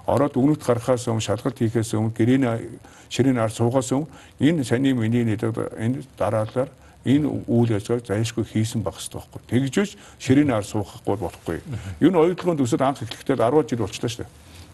[0.07, 4.11] ороод өгнөт гарахаас өмнө шалгалт хийхээс өмнө гэрээний ширээний ар суугаас өмнө
[4.43, 6.71] энэ саний миний нэдэг энэ дараалал
[7.05, 9.41] энэ үйл ажиллагааг зайлшгүй хийсэн байх хэрэгтэй байхгүй.
[9.49, 11.59] Тэгжээч ширээний ар суухахгүй болохгүй.
[12.01, 14.31] Юу н оюутлогын төсөд анх эхлэхдээ 10 жил болчихлоо шүү дээ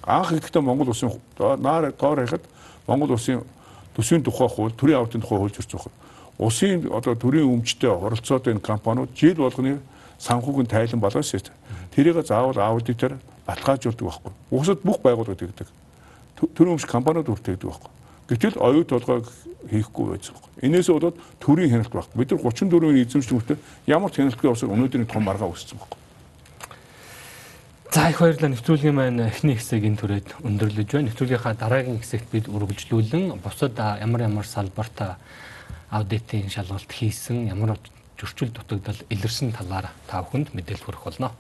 [0.07, 2.43] анх ихдээ Монгол улсын наар доор хахад
[2.87, 3.43] Монгол улсын
[3.97, 5.93] төсвийн тухай хууль, төрийн авалтын тухай хууль зөрчиж байгаа.
[6.39, 9.81] Улсын одоо төрийн өмчтэй оролцоод энэ компаниуд жил болгоны
[10.19, 11.55] санхүүгийн тайлан болгоос шүү дээ.
[11.91, 14.33] Тэрийг заавал аудитор баталгаажуулдаг байхгүй.
[14.51, 15.69] Уусад бүх байгууллагууд тэгдэг.
[16.55, 17.91] Төрийн өмч компаниуд үртгэдэг байхгүй.
[18.31, 19.27] Гэтэл оюут толгойг
[19.71, 20.35] хийхгүй байсан.
[20.63, 22.17] Инээс болоод төрийн хяналт байхгүй.
[22.19, 26.01] Бид нар 34-ийн эзэмшлэгтээ ямар ч хяналтгүй усаар өнөөдрийн том маргаа үүссэн байхгүй.
[27.97, 31.09] За их баярлалаа нэвтрүүлгийн маань эхний хэсэг энэ төрөйд өндөрлөж байна.
[31.09, 35.17] Нэвтрүүлгийнхаа дараагийн хэсэгт бид үргэлжлүүлэн бусад ямар ямар салбарт
[35.89, 37.79] аудитын шалгалт хийсэн, ямар
[38.21, 41.31] зөрчил дутагдал илэрсэн талаар та бүхэнд мэдээлэл хүргэх болно.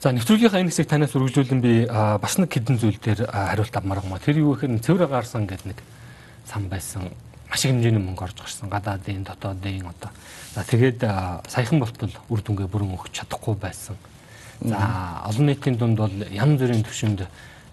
[0.00, 4.16] За нэвтрүүлгийнхаа энэ хэсэг танаас үргэлжлүүлэн би бас нэг хэдэн зүйл дээр хариулт авмаар юм.
[4.16, 5.78] Тэр юу гэхээр цэвэр агаарсан гэдэг нэг
[6.50, 7.14] сан байсан
[7.48, 8.68] маш их хэмжээний мөнгө орж гарсан.
[8.70, 10.10] Гадаадын, дотоодын одоо.
[10.54, 11.00] За тэгээд
[11.46, 13.96] саяхан болтол үр дүнгээ бүрэн өгч чадахгүй байсан
[14.60, 17.24] За олон нийтийн дунд бол янз бүрийн төвшөнд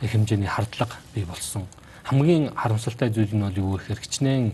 [0.02, 1.68] их хэмжээний хардлага бий болсон.
[2.04, 4.54] Хамгийн харамсалтай зүйл нь бол юу гэхээр хичнээн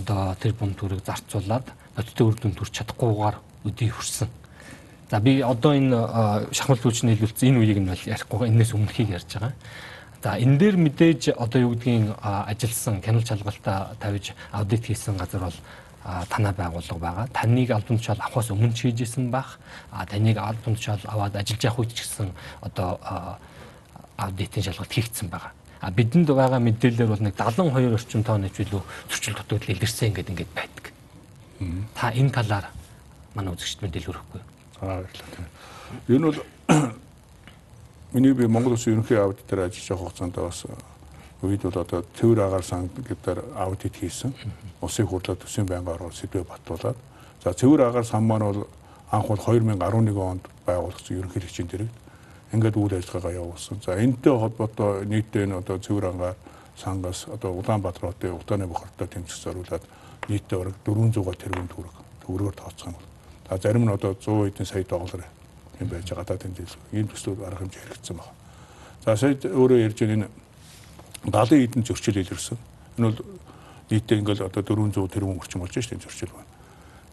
[0.00, 3.36] одоо тэр бум төрөг зарцуулаад ноцтой үр дүн төрч чадахгүйгээр
[3.68, 4.28] өдий хүрсэн.
[5.10, 9.52] За би одоо энэ шахмал түүчний хэлүүлсэн энэ үеийг нь ярихгүй энэс өмнөхийг ярьж байгаа.
[10.26, 15.58] За энэ дээр мэдээж одоо юу гэдгийг ажилсан кино чалгалтаа тавьж аудит хийсэн газар бол
[16.26, 17.26] танай байгууллага байгаа.
[17.30, 19.62] Таныг албан тушаал авахаас өмнө ч хийжсэн байх.
[19.94, 22.98] А таныг албан тушаал аваад ажиллаж явах үед ч гэсэн одоо
[24.18, 25.54] аудитын шалгалт хийгдсэн байгаа.
[25.78, 30.30] А бидэнд байгаа мэдээлэлээр бол нэг 72 орчим тонны ч илүү зөрчил дутагдал илэрсэн гэдэг
[30.34, 30.84] ингээд байдаг.
[31.94, 32.66] Та энэ талаар
[33.38, 34.42] манай үзэгчд мэдээлэл өргөхгүй.
[34.74, 35.46] За баярлалаа.
[36.10, 36.42] Энэ бол
[38.16, 40.64] миний би Монгол Улсын ерөнхий аудитор ажиллаж байгаа хугацаанд бас
[41.42, 44.32] үед бол одоо цэвэр агаар сан гэдгээр аудит хийсэн.
[44.80, 46.96] Улсын хурлаар төсвийн байнгын оргол сэдвээ батлуулаад
[47.44, 48.64] за цэвэр агаар сан маань бол
[49.12, 51.90] анх бол 2011 онд байгуулагдсан ерөнхий хэрэгжийн дэрэг
[52.56, 53.84] ингээд үйл ажиллагаагаа явуулсан.
[53.84, 56.36] За энэтэй холбоотой нийтдээ энэ одоо цэвэр агаар
[56.72, 59.84] сангаас одоо Улаанбаатар хотын Утааны бохортой тэмцэх зориулаад
[60.32, 62.96] нийтдээ бараг 400 тэрбум төгрөг төгрөгөөр тооцсон.
[63.44, 65.28] За зарим нь одоо 100 хэдэн сая доллар
[65.80, 66.92] юм байж байгаа гадаадын дэлгүүр.
[66.92, 68.34] Ийм төслүүд арга хэмжээ хэрэгжсэн байна.
[69.04, 70.28] За сая өөрөө ярьж байгаа энэ
[71.26, 72.58] 70 эдэн зөрчил илэрсэн.
[72.98, 73.20] Энэ бол
[73.90, 76.50] нийтдээ ингээл одоо 400 тэрбум орчим болж байна зөрчил байна.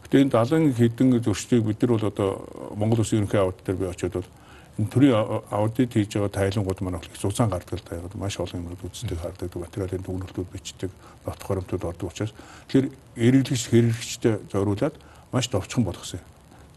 [0.03, 2.29] Гэтэ энэ 70 хэдэн зөрчлийг бид нар бол одоо
[2.75, 4.29] Монгол Улсын ерөнхий аудит дээр би очиод бол
[4.77, 5.13] энэ төрийн
[5.53, 9.53] аудит хийж байгаа тайлангууд маань их зузаан гардаг л таягаад маш олон юмнууд үздэг хардаг
[9.53, 10.91] материалын дүгнэлтүүд бичдэг
[11.25, 12.33] нот хоромтууд ордог учраас
[12.67, 14.97] тэр эргэлгч хэрэглэгчтэй зориулаад
[15.31, 16.32] маш товчхон болгосон юм.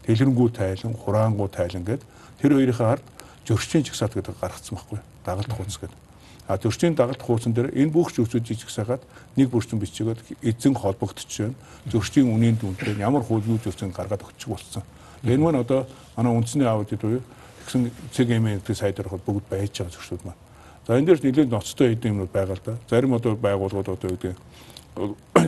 [0.07, 2.07] Дэлгэрэнгүй тайлан, хураангуй тайлан гэдэг
[2.39, 3.05] тэр хоёрын ард
[3.45, 5.99] зөрчлийн жигсаат гэдэг гаргацсан байхгүй дагалдах хүнс гэдэг.
[6.47, 9.03] А төрчийн дагалт хуучин дээр энэ бүх зүйлсүүд жижиг сагаад
[9.35, 11.59] нэг бүрчэн бичгээд эзэн холбогдож байна.
[11.91, 14.83] Зөрчлийн үнийн дүнтэй ямар юу зүйлсийг гаргаад өгчих болсон.
[15.27, 17.19] Энэ маань одоо манай үндэсний аудит буюу
[17.67, 20.39] тэгсэн CGM гэдэг сайд дээр бүгд байж байгаа зөрчүүд маань.
[20.87, 22.79] За энэ дээр нэлээд ноцтой хэдэн юмнууд байгаа л да.
[22.87, 24.39] Зарим одоо байгууллагууд одоо гэдэг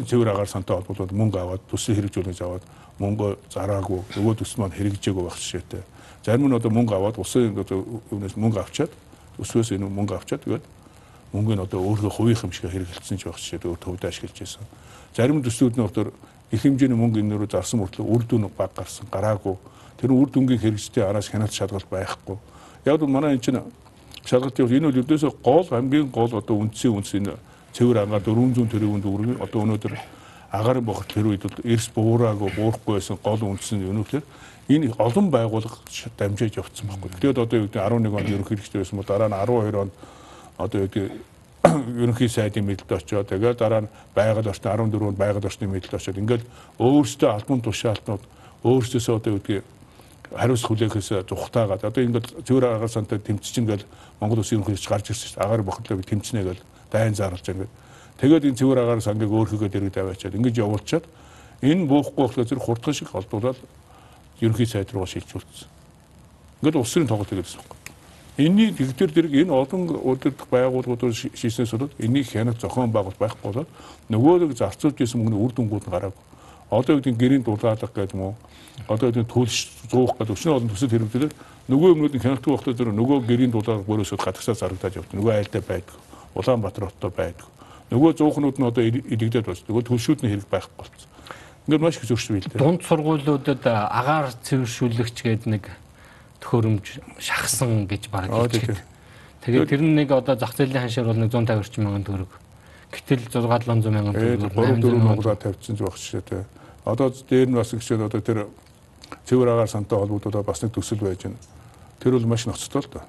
[0.07, 2.63] цэвэр агаар сантай холбоотой мөнгө аваад төсөл хэрэгжүүлж аваад
[2.99, 5.83] мөнгө зараагүй нөгөө төсөл маань хэрэгжээгүй байх жишээтэй.
[6.25, 8.91] Зарим нь одоо мөнгө аваад усын юунаас мөнгө авчаад
[9.39, 10.65] өсвөөс энэ мөнгө авчаад тэгээд
[11.33, 14.63] мөнгө нь одоо өөрийнхөө хувийнх юм шиг хэрэгэлсэн ч байх жишээ өөр төвд ашиглаж байсан.
[15.15, 16.11] Зарим төслүүд нь одоо
[16.51, 19.55] их хэмжээний мөнгө энэ рүү зарсан мөртлөө үр дүн баг гарсан гараагүй.
[20.01, 22.37] Тэр үр дүнгийн хэрэгжтэй араас хяналт шалгалт байхгүй.
[22.85, 23.61] Яг бол манай энэ чинь
[24.25, 27.37] шалгалт явуул энэ бол өдөөсөө гол хамгийн гол одоо үндсийн үнс энэ
[27.73, 29.93] цэвэр агаар 400 тэрбум төгрөг одоо өнөөдөр
[30.51, 34.23] агарын бохот тэр үед бол эрс буураагүй буурахгүй байсан гол үндэс нь юу нөхөр
[34.69, 35.77] энэ олон байгууллага
[36.17, 37.21] дамжиж явцсан байхгүй.
[37.21, 39.91] Тэгээд одоо юу гэдэг 11 он ерөнхий хэрэгжтэй байсан бол дараа нь 12 он
[40.57, 40.93] одоо яг
[42.01, 46.43] ерөнхий сайдын мэдлэлд очиод тэгээд дараа нь байгаль орчны 14-нд байгаль орчны мэдлэлд очиод ингээд
[46.81, 48.23] өөрсдөө албан тушаалтнууд
[48.65, 49.63] өөрсдөөсөө одоо үүдгийг
[50.33, 53.85] хариуц хүлээхээс зүхтаагаад одоо ингээд цэвэр агаар сантай тэмцэж ингээл
[54.21, 55.45] Монгол Улсын ерөнхийлөгч гарч ирсэн шүү дээ.
[55.45, 56.59] Агаар бохлоо би тэмцэнэ гэж
[56.91, 57.69] дайн заарлаж байгаа.
[58.19, 61.05] Тэгээд энэ цэвэр агаар сангийг өөрхөгөө дэрэг даваачаад ингэж явуулчаад
[61.61, 63.59] энэ буухгүй болохоор зэрэг хурдхан шиг холдуулаад
[64.41, 65.67] ерөнхий сайд руу шилжүүлсэн.
[66.59, 67.79] Ингээд улсын тоглолт хийгээд байна.
[68.39, 73.69] Энийн дэгдэр дэрэг энэ олон удирдах байгууллагууд шийснээс болоод энийг хянах зохион байгуулалт байхгүй болоод
[74.07, 76.23] нөгөөдөг зарцуулж исэн мөнгөний үр дүнгууд нь гараагүй.
[76.71, 78.35] Одоо үүдийн гэрийн дулаалах гэдэг юм уу?
[78.87, 81.33] Одоо үүдийн төлш зуух гэдэг өчнө олон төсөд хэрэглээд
[81.67, 85.15] нөгөө өмнөд хяналтгүй багтаа зөв нөгөө гэрийн дулаалах бөрөөсөд гадагшаа зарагдаж явдаг.
[85.19, 86.08] Нөгөө айлдаа байдаг.
[86.35, 87.47] Улаанбаатар хоттой байдаг.
[87.89, 89.65] Нөгөө зуухнууд нь одоо идэгдээд байна.
[89.65, 91.09] Нөгөө төлшүүд нь хэрэг байхгүй болсон.
[91.65, 92.57] Ингээд маш их зөрчил билээ.
[92.57, 95.63] Дунд сургуулиудад агаар цэвэршүүлэгч гэдэг нэг
[96.41, 96.85] төхөөрөмж
[97.17, 98.85] шахсан гэж хэлж байна.
[99.45, 102.31] Тэгээд тэр нэг одоо зах зээлийн ханшаар бол нэг 150 орчим мянган төгрөг.
[102.91, 106.45] Гэтэл 6-700 мянган төгрөг 3 4 монголоо тавьчихсан ч баг шээ тэ.
[106.85, 108.49] Одоо дээр нь бас гişэд одоо тэр
[109.25, 111.39] цэвэр агаар сантай холбогдоод бас нэг төсөл байж байна.
[111.99, 113.05] Тэр бол маш ноцтой л доо.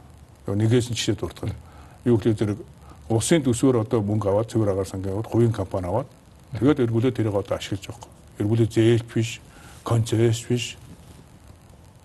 [0.54, 1.56] Нэгээс нь жишээ дурдгал.
[2.04, 2.50] Юу гэхээр тэр
[3.10, 6.06] улсын төсвөр одоо мөнгө аваад цэвэр агаар сангийн аваад хувийн компани аваад
[6.54, 8.10] тэгээд эргүүлээ тэрийг одоо ашиглаж байгаа.
[8.38, 9.30] Эргүүлээ зээлч биш,
[9.82, 10.78] концесс биш.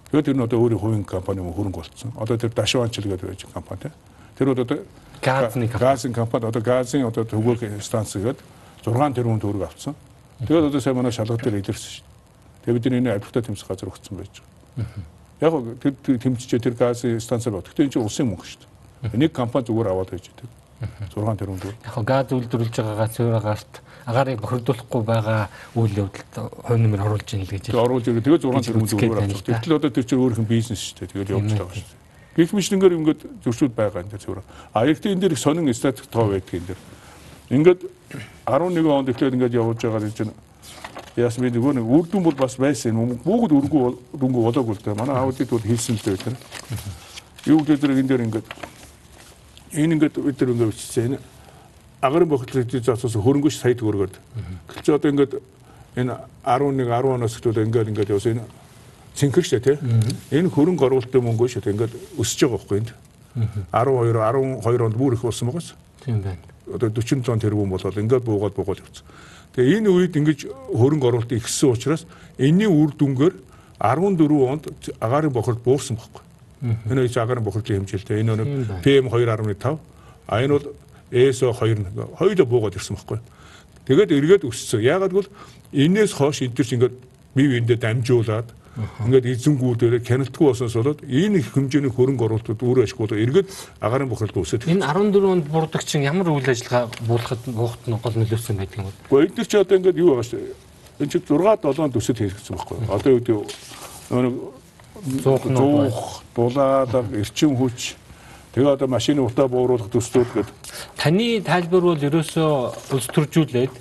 [0.10, 2.12] Тэгээд тэр нь одоо өөрийн хувийн компани хөрөнгө болцсон.
[2.18, 3.94] Одоо тэр Дашванчил гэдэг байж компани.
[4.38, 4.82] Тэр бол одоо
[5.22, 8.42] газны газын компани одоо газын одоо төгөөх станц гэдэг
[8.86, 9.96] 6 тэрбум төгрөг авцсан.
[10.42, 12.66] Тэгээд одоо сайн манай шалгалт дээр илэрсэн шүү дээ.
[12.66, 15.06] Тэгээд бид энэ авилгатай тэмцэх газар өгсөн байж байгаа.
[15.42, 17.70] Яг тэр тэмцчээ тэр газын станцаар бод.
[17.70, 18.62] Гэхдээ энэ чинь улсын мөнгө шүү
[19.10, 19.20] дээ.
[19.22, 20.65] Нэг компани зүгээр аваад байж байгаа.
[21.14, 21.80] 6 тэрбум төгрөг.
[21.86, 23.74] Яг газ үйлдвэрлэж байгаагаа цэвэр агаарт
[24.06, 26.34] агаарыг бохирдуулахгүй байгаа үйл явдалд
[26.66, 27.74] хувь нэмэр оруулж ийн л гэж.
[27.74, 28.26] Тэгээд оруулж ирээ.
[28.26, 29.50] Тэгээд 6 тэрбум төгрөг авчих.
[29.50, 31.12] Гэтэл одоо тэр чинь өөрийнх нь бизнес шүү дээ.
[31.12, 32.04] Тэгээд явж байгаа шүү дээ.
[32.36, 34.44] Гэх мэтлэнгээр ингээд зөрчүүд байгаа энэ цэвэр.
[34.76, 36.82] А ихтэй энэ дээр сонин статик тоо байдаг энэ дээр.
[37.50, 37.82] Ингээд
[38.46, 40.34] 11 онд эхлээд ингээд явуулж байгаа чинь
[41.16, 43.16] яас би нөгөө нэг үр дүн бол бас байсан юм.
[43.24, 45.00] Бүгд өргөө дүнгөө болоог л дээ.
[45.00, 46.36] Манай аудит бол хийсэн л дээ.
[47.48, 48.48] Юу гэдэг энэ дээр ингээд
[49.76, 51.18] энэ ингээд бид нар ингээд бичсэн.
[52.02, 54.14] Агарын бохирдлын зоосоос хөрөнгөш сая төгрөгөөр.
[54.72, 55.34] Гэвч одоо ингээд
[56.00, 58.48] энэ 11 10 оноос эхлээд ингээд ингээд явсан энэ
[59.16, 59.78] цэнхэр штэ тий.
[60.32, 62.92] Энэ хөрөнгө оруулалтын мөнгөө штэ ингээд өсөж байгаа байхгүй энд.
[63.72, 65.76] 12 12 онд бүр их болсон байгаас.
[66.04, 69.06] Тийм байна одоо 40 зуун тэрбум болоод ингээд буугаад буугаад явцсан.
[69.56, 70.40] Тэгээ энэ үед ингэж
[70.74, 72.06] хөрөнгө оруулалт ихссэн учраас
[72.38, 73.36] энэний үр дүнгээр
[73.80, 74.64] 14 онд
[75.00, 76.25] агаарын бохирд буурсан байхгүй.
[76.90, 78.22] Энэ их агаарын бохирдлын хэмжээлтэй.
[78.22, 78.50] Энэ нэг
[78.84, 79.80] PM 2.5
[80.28, 80.68] а энэ бол
[81.12, 83.20] ESO 2 хоёулаа буугаад ирсэн байхгүй.
[83.86, 84.82] Тэгээд эргээд өссөн.
[84.82, 85.30] Яагаад гэвэл
[85.74, 86.96] энээс хойш энэ чинь ингээд
[87.36, 93.24] бие биендээ дамжуулаад Ингээд эзэнгүүдээр хяналтгүй болсноос болоод энэ их хэмжээний хөрөнгө оруулалтууд өөрөө ашиглуулаад
[93.24, 93.48] эргээд
[93.80, 94.68] агарын бохирдол үүсээд.
[94.68, 98.92] Энэ 14 онд бурдаг чинь ямар үйл ажиллагаа буулахад буухт нь гол нөлөөсөн байдаг юм
[98.92, 99.00] бэ?
[99.08, 100.44] Гэхдээ эдгээр чи одоо ингээд юу байгаа шүү.
[101.00, 102.78] Энэ чи 6 7 төсөд хэрэгцсэн байхгүй.
[102.92, 103.38] Одоо юу гэдэг
[104.12, 104.36] нэг
[105.04, 107.96] зуух, дулаалга, эрчим хүч
[108.56, 110.56] тэгээ одоо машины утаа бууруулах төслүүд гэдэг.
[110.96, 113.74] Таны тайлбар бол ерөөсөө улс төржүүлээд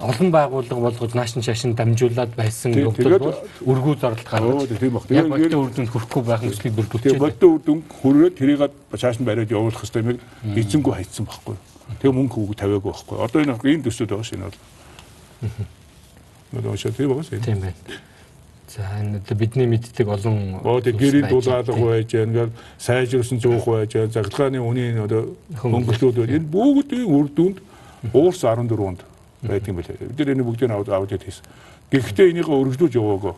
[0.00, 5.04] олон байгууллага болгож наашин шашин дамжуулаад байсан явдал бол өргүү зарлалт гаргаж тийм баг.
[5.10, 7.20] Яг бодит үр дүнд хүрэхгүй байх нөхцөлийг бүрдүүлж байна.
[7.20, 10.18] Бодит үр дүн хүрээд тэрийг нь бариад явуулах хэрэгтэй юм
[10.56, 11.56] эзэнгүү хайцсан байхгүй.
[12.00, 13.16] Тэгээ мөнгө хөвг тавиагүй байхгүй.
[13.20, 14.58] Одоо энэ энэ төсөөд байгаа шин бол.
[16.54, 17.44] Нөгөө шат тийм байгаа шин.
[17.44, 17.76] Тийм байна.
[18.70, 20.62] За энэ бидний мэддэг олон
[20.94, 27.58] гэрийн дулаалга байж ингээд сайжруулсан зуух байж заглагын үнийн одоо хөнгөлтүүд энэ бүгдийн үр дүнд
[28.14, 29.02] уурс 14 онд
[29.42, 30.14] байдаг юм билээ.
[30.14, 31.42] Бид энэ бүгдийг аваад аваад хийсэн.
[31.90, 33.34] Гэхдээ энийг өргөжлүүлж яваагүй.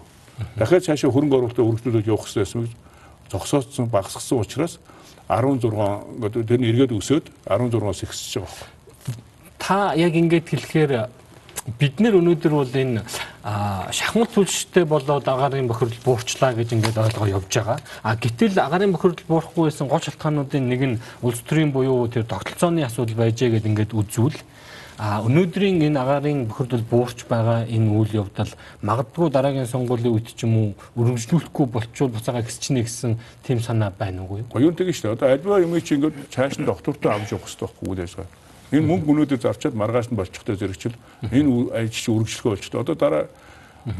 [0.60, 2.72] Дахиад цаашаа хөрөнгө оруулалтаа өргөжлүүлж явах хэрэгтэй гэж
[3.32, 4.76] зогсоодсон багасгсан учраас
[5.32, 8.68] 16 ингээд тэр нь эргээд өсөөд 16-аас ихсэж байгаа.
[9.56, 11.08] Та яг ингэж хэлэхээр
[11.78, 13.02] бид нэр өнөөдөр бол энэ
[13.94, 17.78] шахмат түлштэй болоод агарын бохирдол буурчлаа гэж ингээд ойлгоо явж байгаа.
[18.02, 22.82] А гэтэл агарын бохирдол буурахгүй байсан гол шалтгаануудын нэг нь улс төрийн буюу тэр тогтолцооны
[22.82, 24.38] асуудал байжээ гэдээ ингээд үзвэл
[25.02, 28.52] А өнөөдрийн энэ агарын бохирдол буурч байгаа энэ үйл явдал
[28.86, 30.68] магадгүй дараагийн сонгуулийн үед ч юм уу
[31.00, 34.44] өргөжлүүлэхгүй болчвол буцаага гисчнэ гэсэн тийм санаа байна уу?
[34.52, 35.16] Гоё юм тэгэж шүү дээ.
[35.18, 38.30] Одоо альва юм чи ингээд цааш нь доктортой авч явах хэрэгтэй байхгүй үйл ажиллагаа.
[38.72, 40.96] Энэ мөнгө өнөөдөр зарчаад маргааш нь болчихтой зэрэгчл
[41.28, 42.80] энэ ажил чи өргөжлөхөө болчихтой.
[42.80, 43.24] Одоо дараа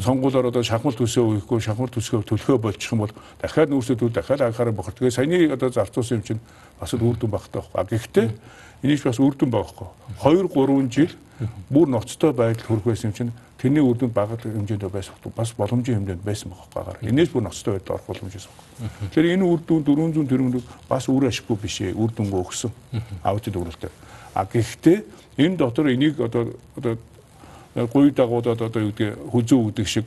[0.01, 4.75] сонгуулиор одоо шахмал төсөө үехгүй шахмал төсөө төлөхөө болчих юм бол дахиад нүүрсэдүүд дахиад анхаарал
[4.75, 4.95] бохор.
[4.95, 6.41] Тэгээ саяны одоо зарцуулсан юм чинь
[6.81, 7.99] бас үр дүн багтаа байхгүй.
[7.99, 8.29] Гэхдээ
[8.83, 9.87] Энийг бас үр дүн байхгүй.
[10.27, 11.13] 2 3 жил
[11.71, 13.33] бүр ноцтой байдал хүрэх байсан юм чинь
[13.63, 17.07] тэрний үр дүнд бага хэмжээнд байсан бас боломжийн хэмжээнд байсан байхгүй.
[17.07, 18.91] Энээс бүр ноцтой байдал орох боломжтой байсан.
[19.15, 21.95] Тэгэхээр энэ үр дүн 400 тэрбум бас үр ашиггүй биш ээ.
[21.95, 22.75] Үр дүнгөө өгсөн.
[23.23, 23.91] Аудит өгнөлтөө.
[24.35, 25.05] А гэхдээ
[25.39, 26.97] энэ дотор энийг одоо одоо
[27.93, 30.07] гуй дагуудад одоо юу гэдэг хүзүү өгдөг шиг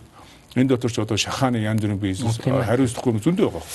[0.55, 3.67] Энэ дотор ч одоо шахааны янз бүрийн бизнес хариуцлагагүй зөндөө байгаа.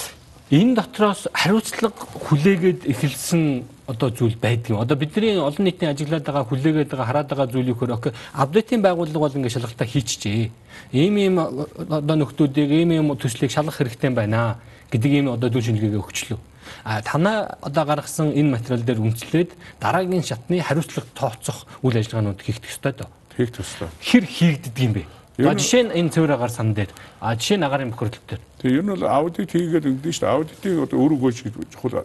[0.48, 1.92] Энэ дотроос хариуцлага
[2.24, 4.80] хүлээгээд эхэлсэн одоо зүйл байдаг юм.
[4.80, 9.20] Одоо бидний олон нийтийн ажиглаад байгаа хүлээгээд байгаа хараад байгаа зүйл юу гэхээр апдейтийн байгууллага
[9.20, 10.48] бол ингээд шалгалтаа хийчихжээ.
[10.96, 14.56] Ийм ийм одоо нөхдүүдийг ийм ийм төслийг шалгах хэрэгтэй байна
[14.88, 16.38] гэдэг ийм одоо дүн шинжилгээгээ өгчлөө.
[16.84, 22.60] А танаа одоо гаргасан энэ материал дээр үндэслээд дараагийн шатны хариуцлага тооцох үйл ажиллагаанууд хийх
[22.64, 23.08] ёстой доо.
[23.36, 23.88] Хийх ёстой.
[24.00, 25.04] Хэр хийгддэг юм бэ?
[25.40, 28.42] За жишээ нь энэ цэвэр агаар сан дээр а жишээ нь агаарын бохирдол дээр.
[28.60, 30.34] Тэгээ ер нь бол аудит хийгээд ингэдэж шүү дээ.
[30.36, 31.32] Аудитыг одоо өөрөө
[31.72, 32.04] чухал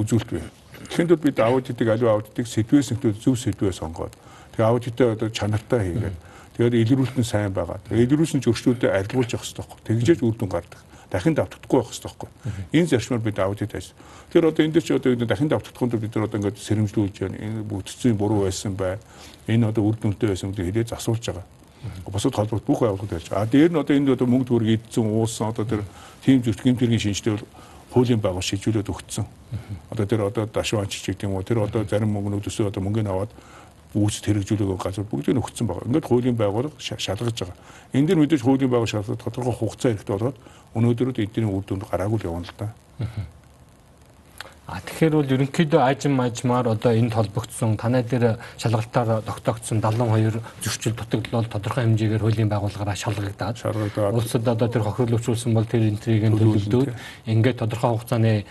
[0.00, 0.44] үзүүлэлт бай.
[0.88, 4.16] Тэгэхэд бид аудитыг аливаа аудитыг сэдвээс нэгтүүд зөв сэдвээ сонгоод
[4.56, 6.16] тэгээ аудитаа одоо чанартай хийгээд
[6.56, 7.76] тэгээд илрүүлэлт нь сайн байгаа.
[7.92, 9.84] Тэгээ илрүүлсэн зөвчлөлтөд арилгуулж явах хэрэгтэй.
[9.84, 10.80] Тэгжээж үр дүн гардаг.
[11.12, 12.28] Дахин давтагдахгүй байх хэрэгтэй байхгүй.
[12.72, 13.92] Энэ зарчмаар бид аудит ажил.
[14.32, 17.36] Тэр одоо энэ дээр чи одоо дахин давтагдахгүй бид нар одоо ингээд сэрэмжлүүлж байна.
[17.36, 18.96] Энэ бүтцийн буруу байсан бай.
[19.44, 21.44] Энэ одоо үр дүнтэй байсан гэдэг хэлээд асуулж байгаа
[22.06, 23.42] бусад холбогд бүх байгууллагууд ярьж байгаа.
[23.42, 25.82] А дээр нь одоо энд одоо мөнгө төгрөг идсэн уусан одоо тэр
[26.24, 27.46] тийм зүрх гэмтэргийн шинжтэй бол
[27.90, 29.26] хуулийн байгууллага шийдвүүлээд өгцөн.
[29.90, 33.30] Одоо тэр одоо дашван чичиг тийм үү тэр одоо зарим мөнгнүүд өсөө одоо мөнгөний аваад
[33.94, 35.86] үүсэд хэрэгжүүлэх газар бүгдийг нь өгцөн байгаа.
[35.88, 37.56] Ингээд хуулийн байгууллага шалгаж байгаа.
[37.92, 40.36] Энэ дэр мэдээж хуулийн байгууллага шалгах тодорхой хугацаа хэрэгтэй болоод
[40.76, 42.72] өнөөдөр эдний үр дүнд гараагүй л явна л да.
[44.62, 50.94] А тэгэхээр бол ерөнхийдөө ажим ажмаар одоо энд холбогдсон танай дээр шалгалтаар тогтоогдсон 72 зөрчил
[50.94, 53.58] дутагдлал тодорхой хэмжээгээр хуулийн байгууллагаараа шалгагдаад
[54.14, 56.94] улсад одоо тэр хохирол өчүүлсэн бол тэр энтрийг нь төлөвлөдөд
[57.26, 58.46] ингээд тодорхой хугацааны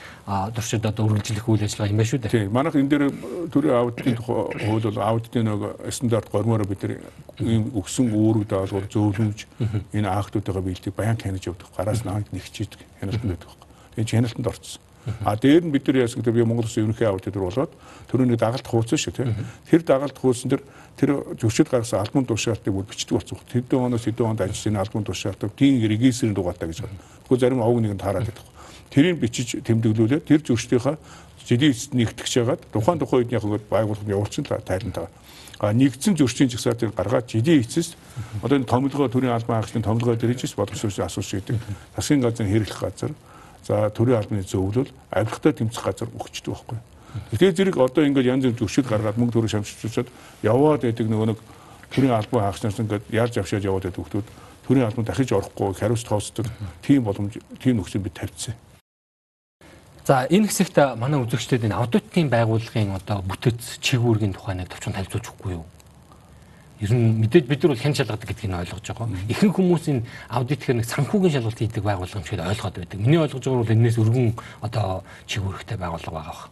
[0.52, 2.36] туршид одоо үргэлжлэх үйл ажиллагаа юм байна шүү дээ.
[2.36, 2.52] Тийм.
[2.52, 3.04] Манайх энэ дээр
[3.48, 5.62] төрийн аудитын хууль бол аудитын нэг
[5.96, 7.00] стандарт гормоор бид нар
[7.40, 9.48] өгсөн үүрэг даалгавар зөвлөмж
[9.96, 11.72] энэ актуудаа биелдэг баян хянаж явдаг.
[11.72, 13.56] Гараас анги нэгчийдэг хяналтанд байдаг.
[13.96, 14.91] Тэгээ хяналтанд орцсон.
[15.26, 17.72] А дээр нь бид нар яасан гэдэг би Монгол Улсын ерөнхий аудитор болоод
[18.12, 19.34] төрөний дагалт хуудсан шүү тийм.
[19.70, 20.64] Тэр дагалт хуудсан дээр
[20.98, 21.10] тэр
[21.42, 23.38] зөвшөөрөл гаргасан албан тушаалтыг бүр бичдэг болсон.
[23.50, 27.02] Тэдэн оноос хэдэн онд ажиллаж байгаа албан тушаалтыг тийм регистрийн дугаартай гэж байна.
[27.26, 28.46] Тэгвэл зарим овг нэгэнд хараад байдаг.
[28.94, 30.98] Тэрийг бичиж тэмдэглүүлээд тэр зөрчдийнхаа
[31.48, 35.08] жилийн эцэст нэгтгэж ягаад тухайн тухайн үеийнх нь байгууллагад явуулсан тайлантай.
[35.62, 37.98] А нэгдсэн зөрчийн жагсаалтыг гаргаад жилийн эцэст
[38.42, 41.58] одоо энэ томилгоо төрийн албан хаагчдын томилгоо дээр хийж боловсруулсан асууж гэдэг.
[41.96, 43.14] Засгийн газрын хэрэглэх газар
[43.68, 46.78] За төрийн албаны зөвлөл авилгатай тэмцэх газар өгчдөг байхгүй.
[47.32, 50.10] Тэгэхээр зэрэг одоо ингээд янз бүр зөвшөөрөл гаргаад мөнгө төрөг шамшчихад
[50.42, 51.40] яваад байдаг нөгөө нэг
[51.92, 54.28] төрийн албан хаагчнаас ингээд яаж авшаад яваад байдаг хүмүүс
[54.66, 56.48] төрийн албан дахиж орохгүй хариуц тооцдог
[56.82, 58.56] тийм боломж тийм нөхцөл бид тавьчихсан.
[60.08, 65.52] За энэ хэсэгт манай үзэгчдэд энэ аудитын байгууллагын одоо бүтэц чигүүргийн тухайнаа товчхон танилцуулж өгөхгүй
[65.60, 65.66] юу?
[66.82, 69.10] Ер нь мэдээж бид нар бол хэн шалгадаг гэдгийг нь ойлгож байгаа.
[69.30, 70.02] Ихэнх хүмүүс энэ
[70.34, 72.98] аудит гэх нэг санхүүгийн шалгалт хийдэг байгууллага юм шиг ойлгоод байдаг.
[72.98, 74.34] Миний ойлгож байгаа бол энэс өргөн
[74.66, 76.50] одоо чигүүрхтэй байгууллага байгаа.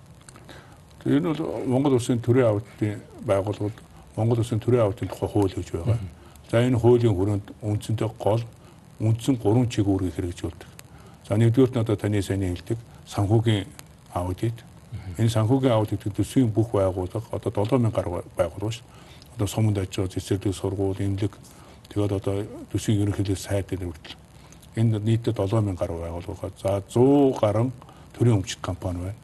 [1.01, 3.77] Тэгээ энэ бол Монгол Улсын төрийн аудитын байгууллагууд
[4.15, 5.97] Монгол Улсын төрийн аудитын тухай хууль гэж байгаа.
[6.51, 8.43] За энэ хуулийн хүрээнд үндсэндээ гол
[9.01, 10.69] үндсэн гурван чигүүргийг хэрэгжүүлдэг.
[11.25, 12.77] За нэгдүгürt нь одоо таны сайн хэлдэг
[13.09, 13.65] санхүүгийн
[14.13, 14.61] аудит.
[15.17, 18.98] Энэ санхүүгийн аудит гэдэг төсвийн бүх байгууллага одоо 7000 гаруй байгууллага шүү
[19.39, 21.31] одоо суманд ажиж цэцэрлэг сургууль, эмнэлэг
[21.87, 22.43] тэгээд одоо
[22.75, 24.19] төсвийн ерөнхийлөгч сайд дээр хүртэл
[24.75, 26.51] энэ нийтдээ 7000 гаруй байгууллага.
[26.59, 27.71] За 100 гаруй
[28.11, 29.15] төрийн өмчт компани байна.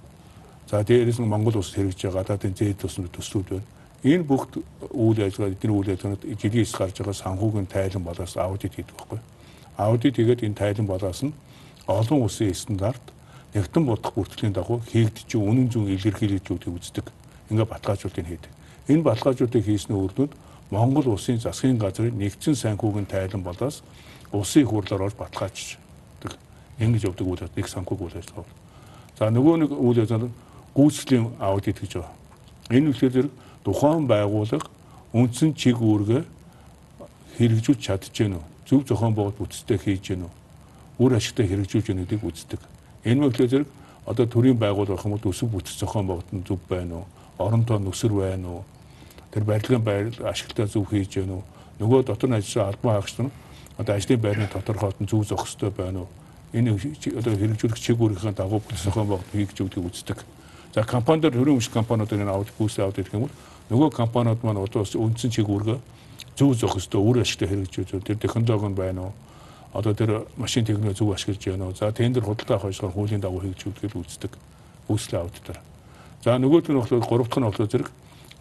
[0.72, 3.68] За дээрээс нь Монгол улс хэрэгжиж байгаа гадаадын зээл тусны төслүүд байна.
[4.08, 4.48] Энэ бүх
[4.96, 9.20] үйл ажиллагаа эдгээр үйл ажиллагаанд жилийн эс гарч байгаа санхүүгийн тайлан болоос аудит хийдэг байхгүй.
[9.76, 11.36] Аудит хийгээд энэ тайлан болоос нь
[11.88, 13.04] олон улсын стандарт
[13.52, 17.12] нэгтэн бодох бүртгэлийн дагуу хийгдэж үнэн зөв илэрхийлж үздэг.
[17.52, 18.55] Ингээ баталгаажуултыг хийдэг.
[18.88, 20.34] Энэ баталгаажуудыг хийсний үр дүнд
[20.72, 23.82] Монгол улсын засгийн газрын нэгдсэн санхүүгийн тайлан болоос
[24.32, 26.38] улсын хурлаар орж баталгааждаг.
[26.80, 28.46] Ингэж явдаг үйл нэг санхүүг үйл ажиллагаа.
[29.18, 30.30] За нөгөө нэг үйл ажиллагаа
[30.76, 32.14] гүйцэтгэлийн аудит гэж байна.
[32.70, 33.30] Энэ үгээр
[33.64, 34.68] тухайн байгууллага
[35.14, 36.24] үндсэн чиг үүргээ
[37.38, 38.44] хэрэгжүүлж чадчихэв үү?
[38.68, 40.34] Зөв зохион байгуулалт бүтцтэй хийж гэнэ үү?
[41.00, 42.62] Үр ашигтай хэрэгжүүлж гэнэ гэдгийг үздэг.
[43.06, 43.70] Энэ мөглөө зэрэг
[44.06, 47.08] одоо төрийн байгууллага юм бол өсөв бүтц зохион байгуулалт нь зөв байна уу?
[47.38, 48.64] Оронтой нүсэр байна уу?
[49.36, 51.44] Тэр барилгын байр ашигтай зөв хийж гэнэ үү?
[51.84, 53.32] Нөгөө дотор нь ажиллаж албан хаагч нар
[53.76, 56.10] одоо ажлын байрны тодорхойлт нь зөв зохистой байна уу?
[56.56, 56.72] Энэ
[57.20, 60.24] одоо хэрэгжүүлэх чигүүрийн дагуу бүс зохион байгуулалт хийж өгдөг үздэг.
[60.72, 63.36] За компаниуд төрийн өмч компаниуд энэ аудит бүс аудит гэх юм бол
[63.76, 65.80] нөгөө компаниуд маань одоо үндсэн чигүүргээ
[66.40, 69.14] зөв зохистой үр ашигтай хэрэгжүүлж тэр технологи нь байна уу?
[69.76, 71.76] Одоо тэр машин технологи зөв ашиглаж байна уу?
[71.76, 74.32] За тендер худалдаа авах ажлаар хуулийн дагуу хэрэгжүүлдэг үздэг.
[74.88, 75.60] Үүсэл аудитор.
[76.24, 77.92] За нөгөөх нь болохоор гурав дахь нь болохоор зэрэг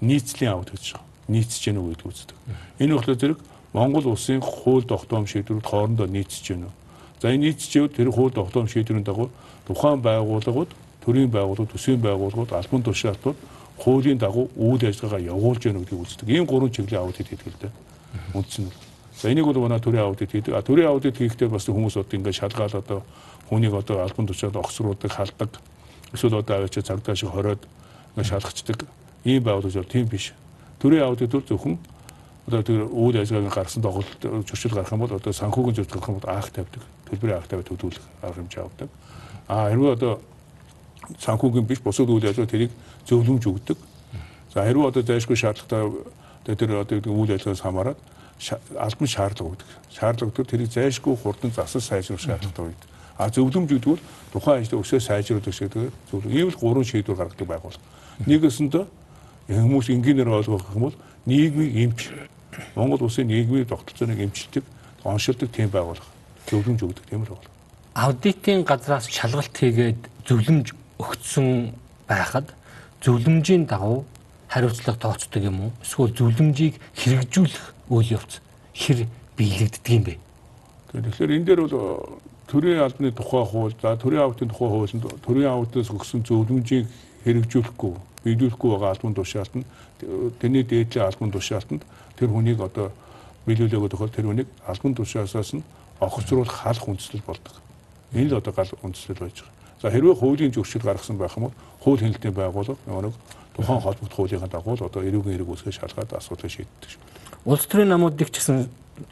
[0.05, 1.07] нийцлийн авд гэж байгаа.
[1.28, 2.36] Нийцж гэнэ үү гэдэг үздэг.
[2.78, 3.38] Энэ болохоор зэрэг
[3.72, 6.68] Монгол улсын хууль тогтоом шийдвэрүүд хоорондоо нийцж гэнэ.
[7.20, 9.30] За энэ нийцж тэр хууль тогтоом шийдвэрийн дагуу
[9.66, 10.70] тухайн байгууллагууд,
[11.05, 13.36] төрийн байгууллагууд, төсвийн байгууллагууд, албан тушаалтууд
[13.80, 16.28] хуулийн дагуу үйл ажиллагаа явуулж гэнэ гэдгийг үздэг.
[16.28, 17.72] Ийм гурван чиглэлийн авд хийдэг л дээ.
[18.34, 18.72] Үндсэн нь.
[19.20, 20.55] За энийг бол манай төрийн аудит хийдэг.
[20.55, 23.02] А төрийн аудит хийхдээ бас хүмүүс одоо ингээд шалгаад одоо
[23.48, 25.50] хүнийг одоо албан тушаал огсруудаг, халдаг.
[26.12, 27.62] Эсвэл одоо аваач цагдаа шиг хороод
[28.14, 28.86] ингээд шалгацдаг.
[29.25, 30.33] Ийм байгууллагч бол тийм биш.
[30.81, 31.79] Төрийн аудит бол зөвхөн
[32.47, 36.18] одоо тэр үйл ажиллагааг гаргасан тоглолт зөрчил гарах юм бол одоо санхүүгийн зөрчил гарах юм
[36.20, 36.83] бол аах тавьдаг.
[37.09, 38.89] Төлбөрийн аах тавьдаг төлөвлөх арга хэмжээ авдаг.
[39.49, 40.20] А хэрвээ одоо
[41.25, 42.72] санхүүгийн биш бусад үйл ажиллагаа тэрийг
[43.09, 43.79] зөвлөмж өгдөг.
[44.53, 47.99] За хэрвээ одоо зайлшгүй шаардлагатай тэр одоо үйл ажиллагаас хамаарат
[48.77, 49.68] албан шаардлага өгдөг.
[49.89, 52.89] Шаардлага өгдөг тэрийг зайлшгүй хурдан засал сайжруулах шаардлагатай байдаг.
[53.16, 54.03] А зөвлөмж өгдөг бол
[54.37, 56.33] тухайн ажлыг өсөө сайжруулах шиг тэгээд зөвлөм.
[56.33, 57.85] Ийм л гурван шийдвэр гаргадаг байгууллага.
[58.27, 58.85] Нэгөөсөндөө
[59.49, 62.11] хүмүүс энгийнээр ойлгох юм бол нийгмийн эмч
[62.74, 64.64] Монгол улсын нийгмийн тогтолцооныг эмчилдэг,
[65.05, 66.07] оншилдог тийм байгууллага.
[66.49, 67.53] Зөвлөмж өгдөг тийм л байгууллага.
[67.95, 71.74] Аудитын газраас шалгалт хийгээд зөвлөмж өгсөн
[72.09, 72.55] байхад
[73.03, 74.05] зөвлөмжийн дагуу
[74.49, 75.70] хариуцлага тооцдог юм уу?
[75.82, 78.40] Эсвэл зөвлөмжийг хэрэгжүүлэх үйл явц
[78.74, 80.14] хэр биелэгддэг юм бэ?
[80.95, 81.84] Тэгэхээр энэ дээр бол э,
[82.47, 86.86] төрийн албаны тухай хууль, за төрийн аудитын тухай хуулинд төрийн аудитаас өгсөн зөвлөмжийг
[87.26, 87.95] хэрэгжүүлэхгүй,
[88.25, 89.64] биелүүлэхгүй байгаа албан тушаалт нь
[90.41, 91.83] тэрний дээдлийн албан тушаалтанд
[92.16, 92.91] тэр хүнийг одоо
[93.47, 95.62] биелүүлээгөө тохиол тэр хүнийг албан тушаасаас нь
[96.01, 97.61] огцруулах халах үндслэл болдог.
[98.12, 99.55] Энэ л одоо гал үндслэл байж байгаа.
[99.83, 103.14] За хэрвээ хуулийн зөрчил гаргасан байх юм бол хууль хяналтын байгууллага нэг
[103.55, 107.03] тухайн холбогдох хуулийнхаа дагуу л одоо эрүүгийн хэрэг үүсгэж шалгаад асуудлыг шийддэг шүү.
[107.45, 108.68] Улс төрийн намуудыг ч гэсэн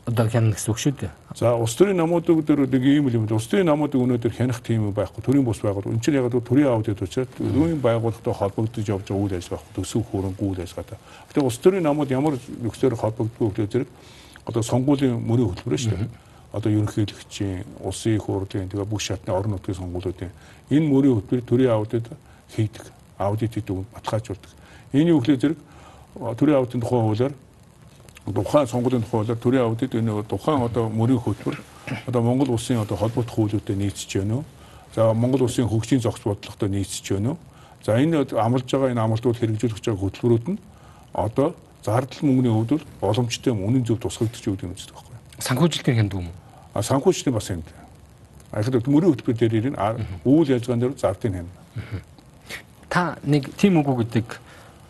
[0.06, 1.10] одоо хянах гэсэн үг шүү дээ.
[1.34, 3.26] За улс төрийн намуудыг нэг ийм л юм.
[3.30, 5.22] Улс төрийн намуудыг өнөөдөр хянах тийм байхгүй.
[5.22, 5.90] Төрийн бус байгууллага.
[5.90, 10.42] Энэ чинь яг төрийн аудит учраас төрийн байгууллагатай холбогдож явж байгаа үйл ажиллагаа төсөв хөрөнгө
[10.42, 10.98] үйл ажиллагаатай.
[11.28, 13.88] Гэтэ улс төрийн намууд ямар нөхцөөр холбогддог вэ зэрэг
[14.46, 16.10] одоо сонгуулийн мөрийн хөтөлбөр шүү дээ.
[16.52, 20.30] Одоо ерөнхийлөгчийн, улсын их хурлын тэгээ бүх шатны орон нутгийн сонгуулиудын
[20.68, 22.06] энэ мөрийн хөтөлбөр төрийн аудит
[22.54, 22.92] хийдэг.
[23.16, 24.50] Аудит хийдэг, баталгаажуулдаг.
[24.92, 25.60] Энийн үхлээ зэрэг
[26.36, 27.32] төрийн аудитын тухай хуулиар
[28.26, 31.58] тухайн сонгуулийн тухайлаар төрийн аудит энэ тухайн одоо мөрийн хөтөлбөр
[32.06, 34.44] одоо Монгол улсын одоо холбогдох хуулиудад нийцэж байна уу?
[34.94, 37.38] За Монгол улсын хөгжлийн зохиц бодлоготой нийцэж байна уу?
[37.82, 40.58] За энэ амлаж байгаа энэ амлалтууд хэрэгжүүлэх байгаа хөтөлбөрүүд нь
[41.12, 45.16] одоо зардал мөнгөний хувьд бол боломжтой үнэн зөв тусгагдчих гэдэг юм үздэг байхгүй.
[45.42, 46.36] Санхүүжилтийн хянд юм уу?
[46.74, 47.62] А санхүүжилтийн бас юм.
[48.52, 49.76] А ихэд мөрийн хөтөлбөр дээр ирэн
[50.22, 51.50] үйл ажиллагаан дээр зардын хянд.
[52.86, 54.38] Та нэг тийм үгүй гэдэг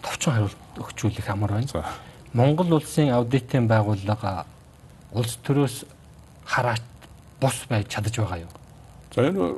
[0.04, 1.72] товчхон хариулт өгчүүлэх амар байна.
[2.32, 4.46] Монгол улсын аудитын байгууллага
[5.12, 5.82] улс төрөөс
[6.48, 6.80] хараат
[7.40, 8.52] бус байж чадаж байгаа юу?
[9.14, 9.50] За энэ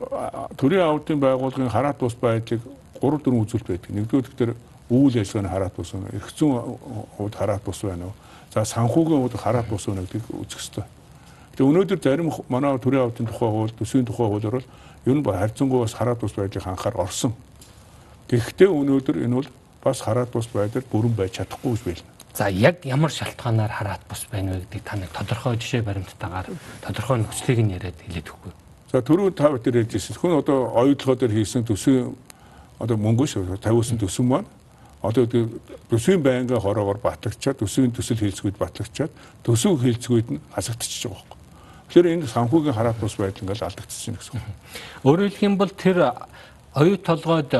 [0.59, 2.63] төрийн аудитын байгууллагын хараат бус байдлыг
[2.99, 3.91] 3 4 үзүүлэлт байдаг.
[3.95, 4.53] Нэгдүгээр тэгэхээр
[4.91, 6.11] үйл ажиллагааны хараат бус байна.
[6.19, 6.79] Эрх зүйн
[7.17, 8.15] хувьд хараат бус байна уу?
[8.51, 10.85] За санхүүгийн хувьд хараат бус байна гэдгийг үзэх ёстой.
[11.55, 14.67] Тэгээ өнөөдөр зарим манай төрийн аудитын тухай хууль, төсвийн тухай хуулиар бол
[15.07, 17.39] ер нь харьцангуй бас хараат бус байдлыг анхаар орсон.
[18.27, 19.49] Гэхдээ өнөөдөр энэ бол
[19.85, 22.14] бас хараат бус байдал бүрэн байж чадахгүй гэж байна.
[22.35, 26.51] За яг ямар шалтгаанаар хараат бус байна вэ гэдгийг та нэг тодорхой жишээ баримттайгаар
[26.83, 28.53] тодорхой нөхцөлийг нь яриад хэлээд өгөхгүй.
[28.91, 30.19] За түрүү та бүхэн ярьжсэн.
[30.19, 32.11] Хүн одоо оюутлогоо дээр хийсэн төсвийн
[32.83, 34.51] одоо мөнгө шүү тавиулсан төсвөн маань
[35.05, 35.31] одоо
[35.91, 39.13] төсвийн байнга хороогоор батлагчаад төсвийн төсөл хилцгүүд батлагчаад
[39.47, 41.39] төсөв хилцгүүд нь хасагдчихж байгаа байхгүй.
[41.87, 44.47] Тэгэхээр энэ санхүүгийн хараат бус байдал ингээл алдагдчихсан гэсэн үг.
[45.07, 45.99] Өөрөөр хэлэх юм бол тэр
[46.75, 47.53] оюут толгойд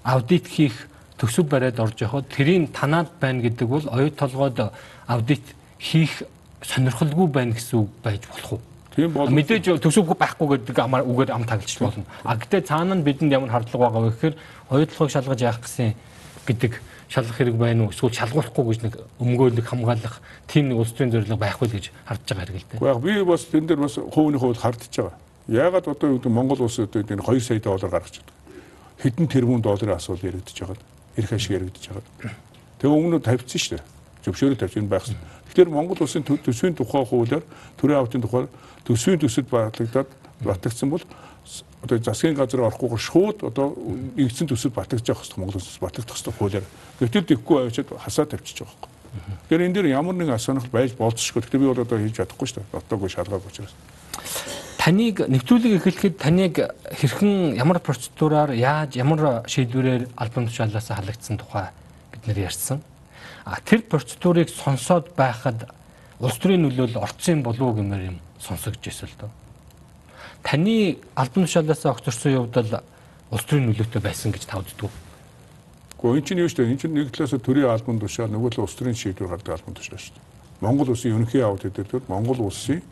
[0.00, 0.88] аудит хийх
[1.22, 4.58] төсөв бариад орж явахад тэрийн танаад байна гэдэг бол оюут толгойд
[5.06, 5.46] аудит
[5.78, 6.22] хийх
[6.66, 8.60] сонирхолгүй байна гэсэн үг байж болох уу?
[8.96, 12.04] Тийм бол мэдээж төсөв байхгүй гэдэг амар үгээр ам таглаж болно.
[12.26, 14.34] А гэтээ цаана нь бидэнд ямар хардлага байгаа вэ гэхээр
[14.74, 15.94] оюут толгойг шалгаж яах гэсэн
[16.42, 16.72] гэдэг
[17.06, 17.94] шалгах хэрэг байна уу?
[17.94, 20.18] Эсвэл шалгуулахгүй гэж нэг өмгөөлөх хамгаалах
[20.50, 22.88] тийм нэг улс төрийн зорилго байхгүй л гэж хардж байгаа хэрэг л дээ.
[22.90, 25.14] Яг би бас тэн дээр бас хувийн хувьд хардж байгаа.
[25.46, 28.36] Яагаад одоо юу гэдэг Монгол улс одоо энэ 2 сая доллар гаргаж байгаа.
[29.02, 32.34] Хэдэн тэрбум долларын асуудал яригдчихэж байгаа эрх ашиг яригдж байгаа.
[32.80, 33.86] Тэгээ өмнө тавьчихсан шүү дээ.
[34.24, 35.16] Зөвшөөрөл тавьж байхсан.
[35.52, 37.42] Тэгэхээр Монгол улсын төсвийн тухай хуулиар
[37.76, 38.46] төрийн аудитын тухай
[38.86, 40.08] төсвийн төсөд батлагдаад
[40.40, 41.04] батлагдсан бол
[41.82, 43.76] одоо засгийн газар орохгүйгээр шууд одоо
[44.16, 46.66] нэгдсэн төсөд батлагдж явах хэрэгтэй Монгол улсаас батлагдах хэрэгтэй хуулиар.
[47.02, 49.36] Гэтэл тэггүй авчиад хасаа тавьчихж байгаа юм.
[49.50, 51.42] Тэгэхээр энэ дээр ямар нэгэн асуунах байж болцсохгүй.
[51.42, 52.72] Гэхдээ би бол одоо хийж чадахгүй шүү дээ.
[52.72, 53.74] Дотоогүй шалгааг учраас
[54.82, 56.58] таныг нэвтрүүлэг эхлэхэд таныг
[56.90, 61.70] хэрхэн ямар процедураар яаж ямар шийдвэрээр албан тушаалаас халагдсан тухай
[62.10, 62.82] бид нэр ярьсан.
[63.46, 65.70] А тэр процедурыг сонсоод байхад
[66.18, 69.30] улс төрийн нөлөөлөл орцсон болов уу гэмээр юм сонсогдож байсан л доо.
[70.42, 72.82] Таны албан тушаалаас огцорсон явдал
[73.30, 74.90] улс төрийн нөлөөтэй байсан гэж та үздэг үү?
[76.02, 76.70] Гэхдээ энэ чинь юу шүү дээ?
[76.74, 80.02] Энэ чинь нэг талаас төрийн албан тушаал нөгөө талаас улс төрийн шийдвэр гаргадаг албан тушаал
[80.02, 80.26] шүү дээ.
[80.58, 82.82] Монгол улсын ерөнхий аудит дээр Монгол улсын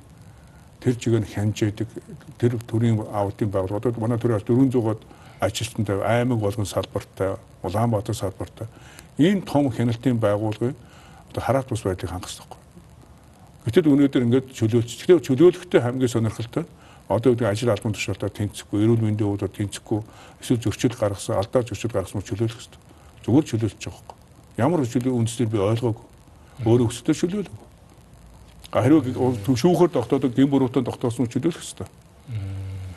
[0.80, 1.88] тэр чигээр хянжээдэг
[2.40, 5.00] тэр төрийн аудитын байгууллага одоо манай төрөөс 400-аад
[5.40, 8.66] ажилтнтай аймаг болгон салбартай Улаанбаатар салбартай
[9.18, 10.76] энэ том хяналтын байгууллагын
[11.30, 12.58] одоо хараат бус байдлыг хангах хэрэгтэй.
[13.64, 14.90] Гэтэл өнөөдөр ингээд чөлөөлч.
[15.04, 16.64] Тэгэхээр чөлөөлөхтэй хамгийн сонирхолтой
[17.08, 20.00] одоо гэдэг ажил албан тушаалтаа тэнцэхгүй, эрүүл мэндийн үүдээр тэнцэхгүй,
[20.40, 22.80] эсвэл зөрчил гаргасан, алдаа зөрчил гаргасан чөлөөлөх хэрэгтэй.
[23.26, 24.16] Зүгээр чөлөөлчих байгаа байхгүй.
[24.62, 26.06] Ямар чөлөө үндсээр би ойлгоогүй.
[26.64, 27.56] Өөрөө өсөлтөөр чөлөөлөв.
[28.70, 31.88] Хариу шүүхээр тогтоодог гин буруутай тогтоосон чөлөөлөх хэрэгтэй.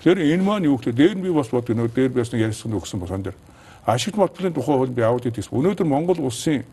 [0.04, 3.00] Тэгэхээр энэ маань юу гэхээр дээр нь би бас боддог нөө дээр нэг ярьсан өгсөн
[3.02, 3.38] босон дээр
[3.86, 5.58] ашигт модлын тухай хууль би аудит хийсэн.
[5.58, 6.64] Өнөөдөр Монгол улсын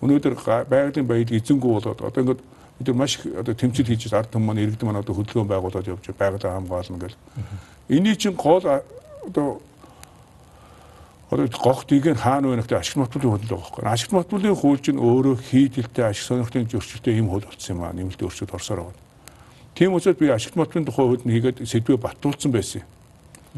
[0.00, 0.34] өнөөдөр
[0.68, 2.40] байгалийн баялаг эзэнгүй болоод одоо ингээд
[2.78, 6.60] бид нар маш одоо тэмцэл хийж ард маань иргэдэн маань одоо хөдөлгөөн байгуулад явж байгалаа
[6.60, 7.16] хамгаална гэл.
[7.88, 9.60] Эний чинь гол одоо
[11.30, 13.84] одоо гогтыг нь хаана гэхдээ ашиг мотлын хууль байгаа байхгүй.
[13.84, 17.92] Ашиг мотлын хууль чинь өөрөө хийдэлтэй ашиг сонирхлын зөрчилтэй юм хууль болсон юм аа.
[17.92, 19.00] Нэмэлт өөрчлөлт орсоор байна.
[19.74, 22.88] Тийм учраас би ашигт мотлын тухай хууль нь хийгээд сэдвээ батлуулсан байсан юм.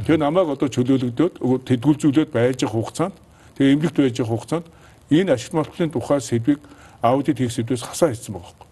[0.07, 1.35] Тэгээ намайг одоо чөлөөлөгдөөд
[1.67, 3.15] тэдгүүлзүүлээд байж явах хугацаанд
[3.59, 4.67] тэгээ эмнэлэгт байж явах хугацаанд
[5.11, 6.61] энэ ашигт мотлын тухай сэдвийг
[7.03, 8.67] аудит хийх сэдвээс хасаа хийсэн байгаа байхгүй.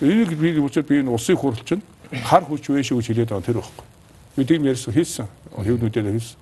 [0.00, 1.82] Энийг би учраас би энэ улсын хурал чинь
[2.24, 3.84] хар хүч вэ шүү гэж хэлээд байгаа тэр байхгүй.
[4.36, 5.28] Би тийм ярьсан хийсэн.
[5.60, 6.39] Хэвнүүдээр хийсэн.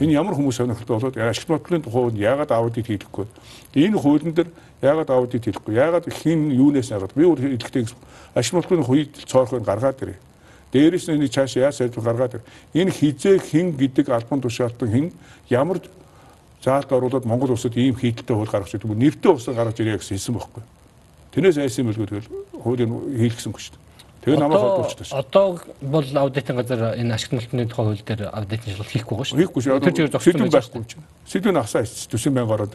[0.00, 3.26] Энэ ямар хүмүүс сонирхолтой болоод ашигт мотлын тухайд яагаад аудит хийхгүй.
[3.74, 4.50] Энэ хуулийн дээр
[4.82, 5.78] яагаад аудит хийхгүй.
[5.78, 7.86] Яагаад хин юунаас яагаад би өөр хэлэхдээ
[8.34, 10.18] ашигт мотлын хувьд цоорхойг гаргаад ирээ.
[10.74, 12.42] Дээрээс нь цааш яаж сайжруулах гаргаад ир.
[12.74, 15.12] Энэ хизээ хин гэдэг албан тушаалтан хин
[15.48, 15.78] ямар
[16.66, 18.90] заалт оруулаад Монгол улсад ийм хийдэлтэй хууль гаргаж ирдэг.
[18.90, 20.62] Нэртэй усаа гаргаж ирээ гэсэн хэлсэн байхгүй.
[21.30, 22.26] Тэрнээс айсан тэгэл
[22.58, 23.85] хуулийг хийлгэсэнгүй шүү дээ.
[24.26, 25.18] Тэгээ намайг холбуулчихсан шүү.
[25.22, 25.46] Одоо
[25.86, 29.38] бол аудитын газар энэ ашигт мөлтний тухай хууль дээр аудитын шалгалт хийхгүй шүү.
[29.38, 29.78] Хийхгүй шүү.
[29.86, 31.06] Тэр чигээр зогссон байхгүй юм чинь.
[31.30, 32.74] Сэдвэн асаа төсөн байнг ороод.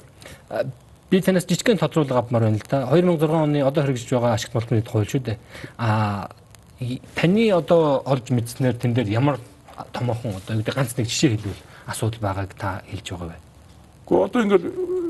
[1.12, 2.88] Би танаас жижигхэн тодруулга авмаар байна л да.
[2.88, 5.38] 2006 оны одоо хэрэгжиж байгаа ашигт мөлтний тухай хууль шүү дээ.
[5.76, 6.32] Аа
[7.20, 9.36] таны одоо олж мэдснээр тэн дээр ямар
[9.92, 13.40] томоохон одоо юу гэдэг ганц нэг жишээ хэлвэл асуудал байгааг та хэлж байгаа бай.
[14.08, 14.66] Гэхдээ одоо ингээд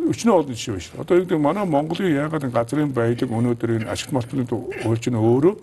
[0.10, 1.02] өчнөө олон жишээ байна шүү.
[1.06, 5.54] Одоо юу гэдэг манай Монголын яагаад газрын баялаг өнөөдөр энэ ашигт мөлтний хуульч нь өөрөө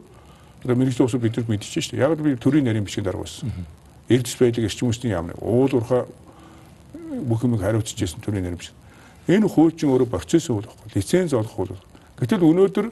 [0.64, 2.02] Одоо мэрэгжлийн усыг бид нар мэдчихэж шүү дээ.
[2.02, 3.52] Яг би төрийн нарийн бичгийн дарга байсан.
[4.08, 6.04] Эрдэс байдлыг эрчим хүчний яамны уул уурхай
[7.28, 8.72] бүх юмыг хариуцчихсэн төрийн нарийн биш.
[9.28, 10.90] Энэ хуучин өөрөө процесс үйл байхгүй.
[10.96, 11.76] Лиценз олох хууль.
[12.18, 12.90] Гэтэл өнөөдөр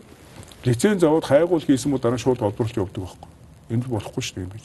[0.68, 3.30] лиценз аваад хайгуул хийсэн мө дараа шууд олборлж явдаг байхгүй.
[3.72, 4.64] Энэ болохгүй шүү дээ юм гэж.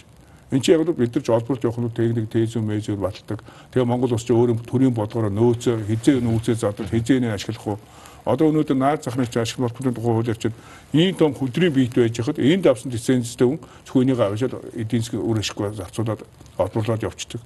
[0.52, 3.40] Энд чинь яг л бид нар ч олборлж явах нь техник тезү мэзүр баталдаг.
[3.72, 7.80] Тэгээ Монгол улс чинь өөрөө төрийн бодлогоор нөөцөө хизээ нөөцөө задаг хизээ нэ ашиглах уу
[8.26, 10.54] Одоо өнөөдөр наад захны ашиг болтны тухай хууль явчаад
[10.94, 15.26] ийм том хөдрийн биет байж хахад энд авсан лицензтэй хүн зөвхөн энийг аваад эдийн засгийн
[15.26, 16.22] үр ашиггүй зарцуулаад
[16.58, 17.42] олборлоод явчихдаг.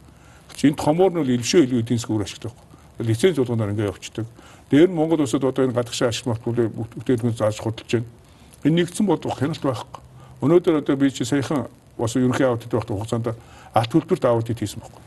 [0.64, 3.08] Энэ томоор нь илшөө илүү эдийн засгийн үр ашигтай байхгүй.
[3.08, 4.26] Лиценз болгоноор ингээд явчихдаг.
[4.70, 8.12] Дээр нь Монгол улсад одоо энэ гадагшаа ашиг болтны бүтээгдэхүүн зааж худалдаж байна.
[8.68, 10.02] Энэ нэгдсэн бодлого хяналт байхгүй.
[10.44, 13.32] Өнөөдөр одоо би чи саяхан бас ерөнхий аудит байх хугацаанд
[13.74, 15.02] алт төлбөрт аудит хийсэн байхгүй.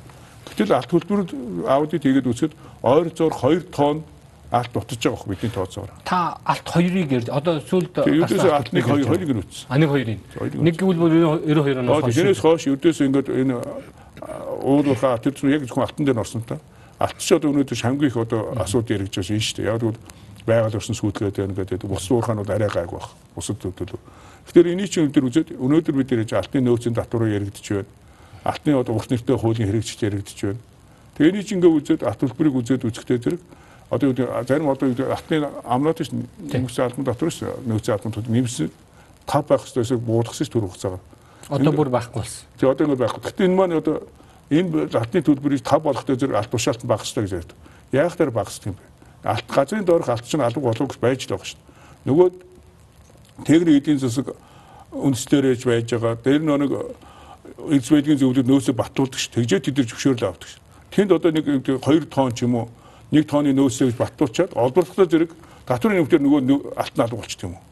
[0.48, 1.30] Гэтэл алт төлбөрт
[1.68, 4.04] аудит хийгээд үзэхэд ойр зуур 2 тонн
[4.50, 5.92] алт дутаж байгаа хөө бидний тооцоогоор.
[6.04, 9.66] Та алт 2-ыг ярь одоо сүүлд ердөөсөө алтныг 2 2-ыг нь үтсэн.
[9.68, 10.56] А нэг 2-ыг.
[10.56, 11.00] Нэг гэвэл
[11.44, 12.16] 92 оноос хойш.
[12.16, 13.56] Тэрнээс хойш ердөөсөө ингээд энэ
[14.64, 16.56] уулуурхаа тэр чинь яг зөвхөн алтан дээр орсон та.
[16.96, 19.68] Алт ч одоо өнөөдөр хамгийн их одоо асуудал яригдж байгаа шүү дээ.
[19.68, 20.00] Яг тэгвэл
[20.48, 21.84] байгаль орчин сүйтгэгээд байна гэдэг.
[21.84, 23.12] Бус уурхаанууд арай гайг баг.
[23.36, 24.00] Бусад төдөл.
[24.48, 27.92] Тэгэхээр энийг чинь өнөөдөр үзээд өнөөдөр бид нэрэж алтны нөөцийн татвараа яригдж байна.
[28.48, 30.60] Алтны одоо урт нэртэй хуулийн хэрэгжиж яригдж байна.
[31.20, 33.42] Тэгээ энийг чинь ингээд үзээд алт төлбөрийг үзээд үзэхдээ зэрэг
[33.90, 34.12] одоо
[34.46, 38.70] зарим одоо атны амнууд ш нэмсэн албан дотор ш нөөцийн албантууд нэмсэн
[39.26, 41.00] тав байх хэрэгтэйсээ буудахсан ш төр хугацаагаар.
[41.48, 42.44] Одоо бүр байхгүй болсон.
[42.60, 43.22] Тий одоо ингэ байхгүй.
[43.24, 44.04] Гэтэ энэ маань одоо
[44.52, 47.56] энэ атны төлбөрийг тав болохтой зэрэг алт тушаалт нь багасдаг гэж ярьдаг.
[47.92, 48.84] Яг тэр багасдаг юм бэ.
[49.24, 51.56] Алт газрын доорх алт чинь алга болов гэж байж л байгаа ш.
[52.04, 52.28] Нөгөө
[53.48, 54.36] техник эдийн засаг
[54.92, 56.20] үндэслэр ээж байж байгаа.
[56.20, 56.72] Тэр нэг
[57.72, 59.32] эз байдгийн зөвлөд нөөцөө батлуулдаг ш.
[59.32, 60.60] Тэгжээ тэд нар зөвшөөрлөө авдаг ш.
[60.92, 62.68] Тэнд одоо нэг 2 тонн ч юм уу
[63.12, 65.30] нэг тооны нөөцөө батлуучаад олборлохтой зэрэг
[65.66, 66.40] татврын нөхдөр нөгөө
[66.76, 67.62] алтан алга болчих юм уу?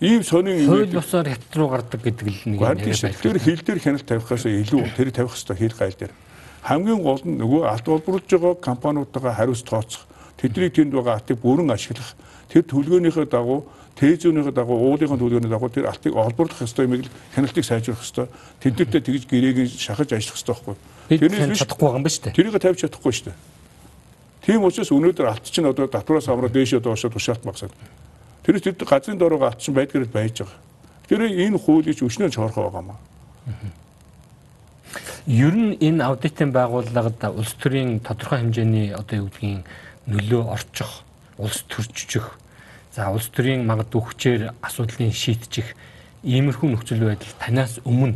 [0.00, 2.84] Ийм сонин хууль босоор хят руу гардаг гэдэг л нэг юм байна.
[2.84, 6.12] Тэр хил дээр хяналт тавихаас илүү тэр тавих хэрэгтэй хил гайл дээр.
[6.66, 10.04] Хамгийн гол нь нөгөө алт олборлож байгаа компаниудаа хариуц тооцох,
[10.36, 12.12] тэдний тэнд байгаа алтыг бүрэн ашиглах,
[12.50, 13.64] тэр төлгөөнийхөө дагуу
[13.96, 18.28] тээзүүнийхээ дагуу уулынхаа төлгөөний дагуу тэр алтыг олборлох ёстой юм ийг хяналтыг сайжруулах ёстой.
[18.60, 20.76] Тэднэртэй тэгж гэрээг шахаж ажиллах ёстой байхгүй.
[21.16, 22.36] Тэрнээс чадахгүй байгаа юм ба шүү дээ.
[22.36, 23.55] Тэрийг тавьж чадахгүй шүү дээ.
[24.46, 27.74] Тийм учраас өнөөдөр алт чинь одоо татвараас авраа дээшээ доошоо тушаалт багсаад.
[28.46, 30.54] Тэр тэр газрын доороо алт чинь байдгаараа байж байгаа.
[31.10, 32.98] Тэр энэ хуулийг өчнөө чорхоо байгаа маа.
[35.26, 39.66] Ер нь энэ аудитын байгууллагад улс төрийн тодорхой хэмжээний одоо юу гэдгийг
[40.06, 41.02] нөлөө орчих,
[41.42, 42.38] улс төржчих,
[42.94, 45.74] за улс төрийн магадгүй хүчээр асуудлыг шийдчих
[46.22, 48.14] иймэрхүү нөхцөл байдал танаас өмнө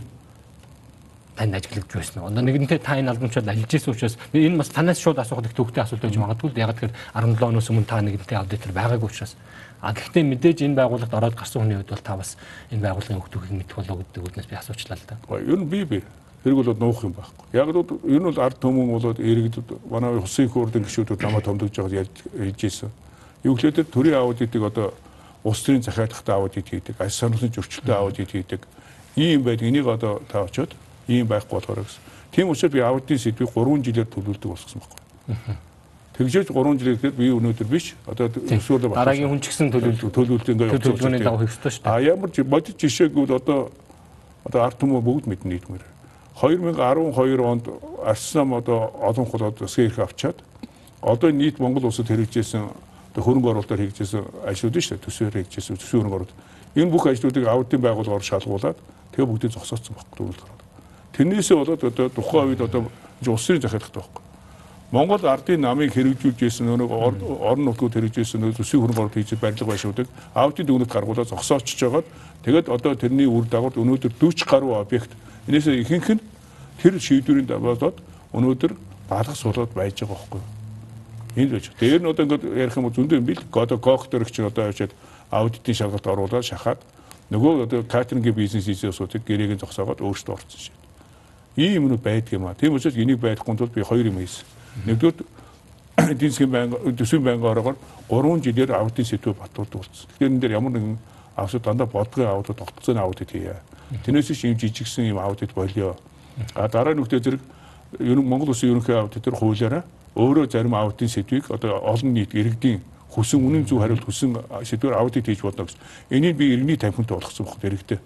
[1.41, 2.21] танд ажиглагдж байсан.
[2.29, 5.83] Одоо нэгэнтээ та энэ албамчууд ажиллаж исэн учраас энэ бас танаас шууд асуухад их төвхтэй
[5.89, 6.53] асуулт байж магадгүй.
[6.61, 9.33] Яг тэгэхээр 17 оноос өмнө та нэгэнтээ аудитор байгаагүй учраас
[9.81, 12.37] А гэхдээ мэдээж энэ байгууллагад ороод гарсан хүний хувьд бол та бас
[12.69, 15.17] энэ байгууллагын хөгжүүлгийг мэдэх болов гэдэг үднээс би асуучлаа л да.
[15.41, 15.99] Ер нь би би
[16.45, 17.45] хэрэг бол нуух юм байхгүй.
[17.57, 19.57] Яг л нь бол ард түмэн болоод иргэд
[19.89, 22.93] манай хусын их урдын гишүүдүүд намайг томдогж байгаад ярьж ирсэн.
[23.41, 24.93] Юу гэхээр төрийн аудитыг одоо
[25.45, 28.61] улс төрийн захиалгахтай аудит хийдэг, аж сануулсан зөрчилтэй аудит хийдэг.
[29.17, 29.65] Ийм байдаг.
[29.65, 30.77] Энийг одоо та очиод
[31.11, 32.03] ийм байхгүй болохоор гэсэн.
[32.31, 35.57] Тийм учраас би аудитын сэдвийг 3 жилээр төлөвлөдөг болсон байхгүй.
[36.21, 37.97] Тэгжээж 3 жил гэхэд би өнөөдөр биш.
[38.05, 41.93] Одоо өсвөл дараагийн хүн ч гэсэн төлөвлөлт төлөвлөлт ингээ явуулж төлөвлөгөөний дагуу ёстой шүү дээ.
[41.97, 43.73] А ямар ч бодит жишээгүүд одоо
[44.45, 45.85] одоо ард түмөө бүгд мэднэ нийтмээр.
[46.37, 47.65] 2012 онд
[48.05, 50.45] Арслам одоо олон хулууд сэрх авчаад
[51.01, 55.05] одоо нийт Монгол улсад хэрэгжижсэн одоо хөрөнгө оруулалтаар хэрэгжижсэн ажлууд нь шүү дээ.
[55.09, 56.37] Төсвөр хэрэгжижсэн төсвөр хөрөнгө оруулалт.
[56.77, 58.77] Энэ бүх ажлуудыг аудитын байгууллагаар шалгуулад
[59.17, 60.60] тэгээ бүгдийг зогсооцсон дөрвөл гараад.
[61.21, 62.89] Тэрнээсээ болоод одоо тухайн үед одоо
[63.29, 64.25] улсын захиалгатай байхгүй.
[64.91, 66.97] Монгол ардын намыг хэрэгжүүлж ирсэн нөгөө
[67.45, 71.77] орон нутгууд хэрэгжүүлж ирсэн нөгөө төсвийн хөрөнгө оруулалт хийж барилга байшуудыг аудит дүгнэлт гаргуулаад зогсоочж
[71.77, 72.09] байгаад
[72.41, 75.13] тэгээд одоо тэрний үр дагавар өнөөдөр 40 гаруй объект
[75.45, 76.25] энэсээ ихэнх нь
[76.81, 78.01] тэр шийдвэрийн болоод
[78.33, 78.73] өнөөдөр
[79.13, 80.41] балах суулаад байж байгаа байхгүй.
[81.37, 81.69] Энэ л байж.
[81.77, 83.45] Дээр нь одоо ингээд ярих юм бол зөндөө юм бил.
[83.45, 84.97] Одоо гох дөрөг чинь одоо яваад
[85.29, 86.81] аудитын шалгалт оруулаад шахаад
[87.29, 90.80] нөгөө одоо катерингийн бизнес хийсэн асуудыг гэрээг нь зогсоогоод өөртөө орсон шээ.
[91.57, 92.55] Ийм юмнууд байдаг юм аа.
[92.55, 94.45] Тийм учраас энийг байхгүй тул би хоёр юм хийсэн.
[94.87, 97.77] Нэгдүгээр эдийн засгийн банк төсвийн банк ороогоор
[98.09, 100.09] 3 жилээр аудитын сэдвээ батлуулдаг болсон.
[100.15, 100.99] Тэгэхээр энэ дээр ямар нэгэн
[101.37, 103.57] авсад дандаа бодгын аудит, тогтцооны аудит хийе.
[104.05, 105.97] Тэрнээс чинь жижигсэн юм аудит болио
[106.55, 107.43] А дараа нь үгтэй зэрэг
[107.99, 109.85] ер нь Монгол Улсын ерөнхий аудит төр хуулиараа
[110.17, 112.81] өөрөө зарим аудитын сэдвийг одоо олон нийт иргэдийн
[113.11, 115.81] хүсэн үнэн зөв хариулт хүсэн сэдвээр аудит хийж болно гэсэн.
[116.11, 118.01] Энийг би иргэний тамхинтай болгосон багт иргэдээ.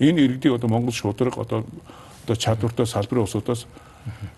[0.00, 1.64] Энэ иргэдийг одоо Монгол шударга одоо
[2.28, 3.64] одоо чадвартай салбарын усудаас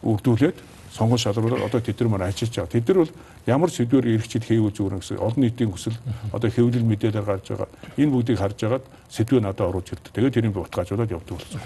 [0.06, 0.58] үрдүүлээд
[0.94, 2.70] сонгол шалруулаад одоо тэд нар маань ажиллаж байгаа.
[2.70, 3.12] Тэд нар бол
[3.46, 5.98] ямар сэдвээр эргэжил хийвэл зүгээр гэсэн олон нийтийн хүсэл
[6.30, 7.68] одоо хэвлэл мэдээлэл гарч байгаа.
[7.98, 10.14] Энэ бүгдийг харж агаад сэдвээ надад оруулж ирдэг.
[10.14, 11.60] Тэгээд тэрийг утгаажуулаад явдаг болсон.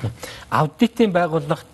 [0.48, 1.72] Аудитын байгууллагт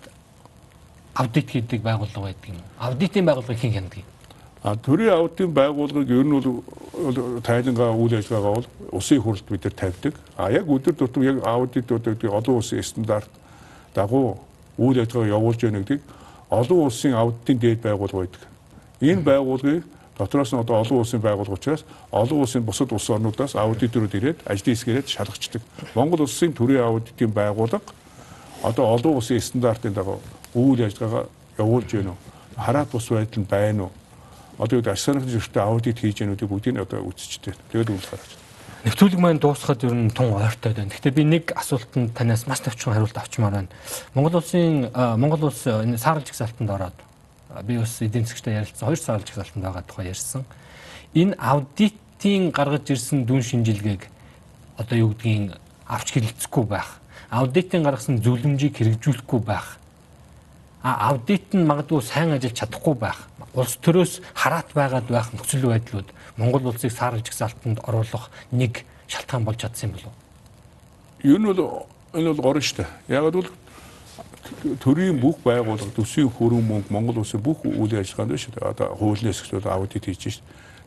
[1.15, 2.59] аудит хийдэг байгууллага байдаг юм.
[2.79, 4.09] Аудитын байгууллага хэн хяндаг юм?
[4.63, 9.75] А төрийн аудитын байгууллагыг ер нь бол тайлангаа үйл ажиллагаагаа бол улсын хурлд бид нар
[9.75, 10.13] тавьдаг.
[10.37, 13.40] А яг өдөр тутам яг аудитуудыг олон улсын стандарт
[13.95, 14.37] дагуу
[14.77, 16.01] үйл ажиллагаа явуулж яах гэдгийг
[16.49, 18.41] олон улсын аудитын дээд байгууллага байдаг.
[19.01, 19.83] Энэ байгууллагыг
[20.17, 24.75] дотроос нь одоо олон улсын байгууллага учраас олон улсын бусад улс орнуудаас аудиторууд ирээд ажлын
[24.75, 25.61] хэсгээрээ шалгачдаг.
[25.95, 27.81] Монгол улсын төрийн аудитын байгууллага
[28.63, 30.19] одоо олон улсын стандартын дагуу
[30.55, 31.25] үйл ажиллагаа
[31.57, 32.19] явуулж байна уу?
[32.57, 33.91] Хараат бус байдал нь байна уу?
[34.57, 37.55] Одоо юу ашиг санхүүгийн зөрчилтэй аудит хийж яах нүдийг бүгдийг одоо үзчихтэй.
[37.71, 38.31] Тэгээд үйл гаргаж
[38.81, 40.89] нэвтрүүлэг маань дуусахад ер нь тун ойртой байна.
[40.89, 43.69] Гэхдээ би нэг асуултанд танаас маш төвчөн хариулт авчмаар байна.
[44.17, 46.97] Монгол улсын Монгол улс энэ саарл жигсаалтанд ороод
[47.61, 50.45] би бас эдийн засгчтай ярилцсан хоёр саарл жигсаалтанд байгаа тухай ярьсан.
[51.13, 54.09] Энэ аудитын гаргаж ирсэн дүн шинжилгээг
[54.77, 55.53] одоо юу гэдгийг
[55.85, 56.97] авч хэлэлцэхгүй байх.
[57.29, 59.77] Аудитын гаргасан зөвлөмжийг хэрэгжүүлэхгүй байх.
[60.81, 63.29] А аудит нь магадгүй сайн ажиллаж чадахгүй байх.
[63.53, 69.59] Улс төрөөс хараат байгаад байх нөхцөл байдлууд Монгол улсыг саарл жигсаалтанд оруулах нэг шалтгаан болж
[69.59, 70.13] чадсан юм болов?
[71.23, 72.89] Юу нь бол энэ бол горно шүү дээ.
[73.11, 73.51] Яг бол
[74.79, 78.71] төрийн бүх байгууллага төсвийн хөрөнгө мөнгө Монгол улсын бүх үйл ажиллагаанд дээ.
[78.71, 80.43] Одоо хуулийн хэсгүүд аудит хийж шүү.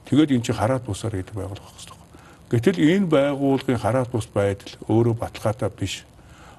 [0.08, 2.04] Тэгээд эн чинь хараат бусаар гэдэг байгууллага хэвчээ.
[2.48, 6.04] Гэтэл энэ байгууллагын хараат бус байдал өөрөө баталгаатай биш.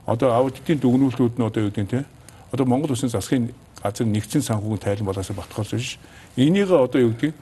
[0.06, 2.06] Одоо аудитын дүгнүүлтүүд нь одоо юу гэдэг нь те.
[2.52, 3.54] Одоо Монгол улсын засгийн
[3.86, 6.00] газар нэгдсэн санхүүгийн тайлан болоосоо баталгаалж биш.
[6.38, 7.34] Энийг одоо юу гэдэг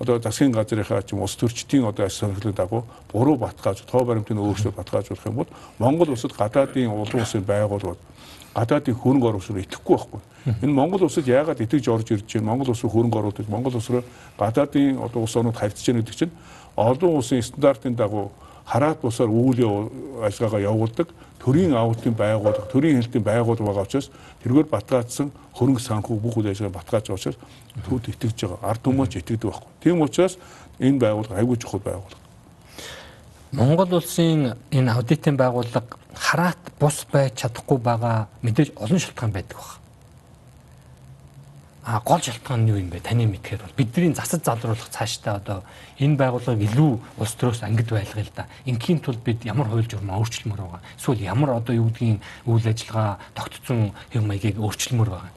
[0.00, 4.72] одоо засгийн газрынхаа ч юм улс төрчдийн одоо сонирхлын дагуу буруу батгааж тоо баримтыг өөрсдөө
[4.72, 8.00] батгаажуулах юм бол Монгол улсад гадаадын улсын улсын байгууллагууд
[8.54, 10.20] гадаадын хөрөнгө оруулагчид итгэхгүй байхгүй.
[10.64, 12.48] Энэ Монгол улсад яагаад итгэж орж ирж байна?
[12.48, 14.02] Монгол улс руу хөрөнгө оруулдаг, Монгол улс руу
[14.40, 16.32] гадаадын одоо улс орнууд харьцаж байна гэдэг чинь
[16.76, 18.32] олон улсын стандартын дагуу
[18.64, 19.92] хараат бусаар үйл
[20.24, 21.08] ажиллагаагаа явуулдаг
[21.40, 24.10] төрийн аудитын байгууллага, төрийн хэлтийн байгууллага байгаа учраас
[24.44, 27.38] тэргээр батгаажсан хөрөнгө санхүү бүх үйл ажиллагаа батгааж байгаа учраас
[27.88, 28.60] төвд итгэж байгаа.
[28.70, 29.72] Ард түмөөч итгэдэг байхгүй.
[29.80, 30.36] Тийм учраас
[30.78, 32.20] энэ байгууллага аягүй чухал байгууллага.
[33.52, 39.79] Монгол улсын энэ аудитын байгууллага хараат бус байж чадахгүй байгаа мэдээж олон шалтгаан байдаг байна
[41.84, 43.00] а гол шалтгаан нь юу юм бэ?
[43.00, 45.64] Таны мэдхээр бол бидний засаж залруулах цаашдаа одоо
[45.98, 48.46] энэ байгууллагыг илүү улс төрөөс ангид байлгая л да.
[48.68, 50.80] Инхийн тулд бид ямар хууль журмаа өөрчлөмөр байгаа.
[51.00, 55.32] Эсвэл ямар одоо юу гэдгийг үйл ажиллагаа тогтцсон хэв маягийг өөрчлөмөр байгаа.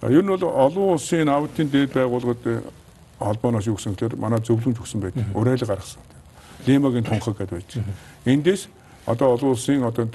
[0.00, 2.62] За ер нь бол олон улсын аудитын дээд байгууллагууд э,
[3.18, 5.26] холбооноос юу гэсэн тэгэхээр манай зөвлөмж өгсөн байдаг.
[5.34, 6.02] Уриалга гаргасан.
[6.66, 7.70] Лимагийн тунхаг гэдээ байж.
[8.22, 8.68] Эндээс
[9.06, 10.06] одоо олон улсын одоо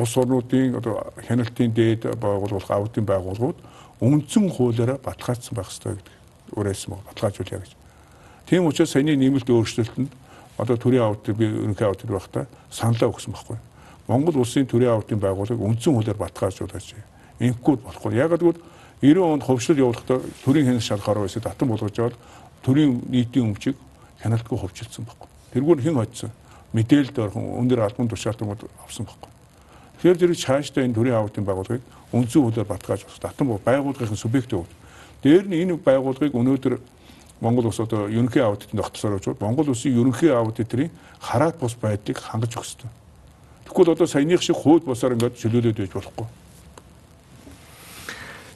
[0.00, 3.56] улс орнуудын одоо хяналтын дээд байгууллага аудитын байгууллагууд
[4.04, 6.14] үндсэн хуулиараа баталгаажсан байх хэрэгтэй гэдэг
[6.56, 7.72] уриалсан баг баталгаажуулъя гэж.
[8.46, 10.10] Тийм учраас саяны нэмэлт өөрчлөлтөнд
[10.58, 13.56] одоо төрийн аудит би ерөнхий аудит байхдаа саналаа өгсөн байхгүй.
[14.08, 16.94] Монгол улсын төрийн аудитын байгууллага үндсэн хуулиар баталгаажуулаач.
[17.40, 18.14] Инкуд болохгүй.
[18.14, 18.60] Яг гэвэл
[19.00, 22.16] 90 онд ховшлол явуулахдаа төрийн хянах шалгаар байсан татан болгож аваад
[22.62, 23.76] төрийн нийтийн өмчийг
[24.22, 25.28] хяналтгүй хувьчилсан байхгүй.
[25.52, 26.30] Тэргүүр хэн хоцсон?
[26.72, 29.30] Мэдээлэлд орхон өндөр албан тушаалтнууд авсан байхгүй.
[29.98, 31.82] Тэгэхээр зэрэг цаашдаа энэ төрийн аудитын байгууллагыг
[32.14, 34.70] үндсэн хуулиар баталгаажуулах татан байгууллагын субъект өгд.
[35.22, 36.78] Дээр нь энэ байгууллагыг өнөөдөр
[37.40, 40.90] Монгол улс одоо ерөнхий аудитанд тогтсоор очоод Монгол улсын ерөнхий аудиторын
[41.20, 42.90] хараат бус байдлыг хангаж өгөх хэрэгтэй.
[43.66, 46.26] Тэгвэл одоо саяных шиг хууль бусаар ингээд чөлөөлөд байж болохгүй.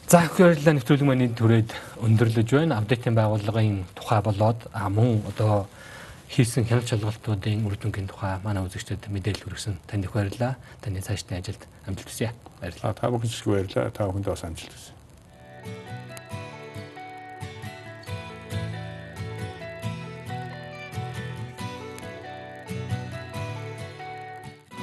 [0.08, 2.78] За баярлалаа нэвтрүүлэг маань түрээд өндөрлөж байна.
[2.80, 5.68] Апдейтын байгууллагын тухай болоод мөн одоо
[6.28, 10.60] хийсэн хяналт шалгалтуудын үр дүнгийн тухай манай үзэгчдэд мэдээлэл хүргэсэн танд их баярлалаа.
[10.84, 12.30] Таны цаашдын ажилд амжилт хүсье.
[12.60, 12.92] Баярлалаа.
[12.92, 13.90] Та бүхэнд их баярлалаа.
[13.90, 14.92] Та бүхэндээ бас амжилт хүсье.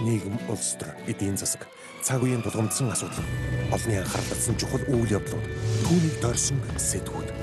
[0.05, 1.65] нийгэм, улс төр, эдийн засаг,
[2.05, 3.25] цаг үеийн тулгамдсан асуудал,
[3.73, 5.45] олонний анхаарал татсан чухал үйл явдлууд,
[5.87, 7.34] түүнийг дорсон сэтгүүд.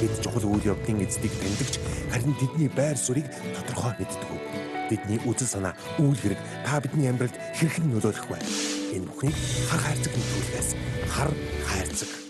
[0.00, 1.74] Бид чухал үйл явдлын эздийг тэмдэгч
[2.12, 4.30] харин тэдний байр суурийг тодорхой мэддэг.
[4.90, 8.38] Бидний үзэл санаа, үйл хэрэг та бидний амьдралд хэрхэн нөлөөлөх вэ?
[8.96, 9.36] Энэ бүхнийг
[9.70, 10.68] хар хайрцаг нөлөөлөхөөс
[11.08, 11.30] хар
[11.66, 12.23] хайрцаг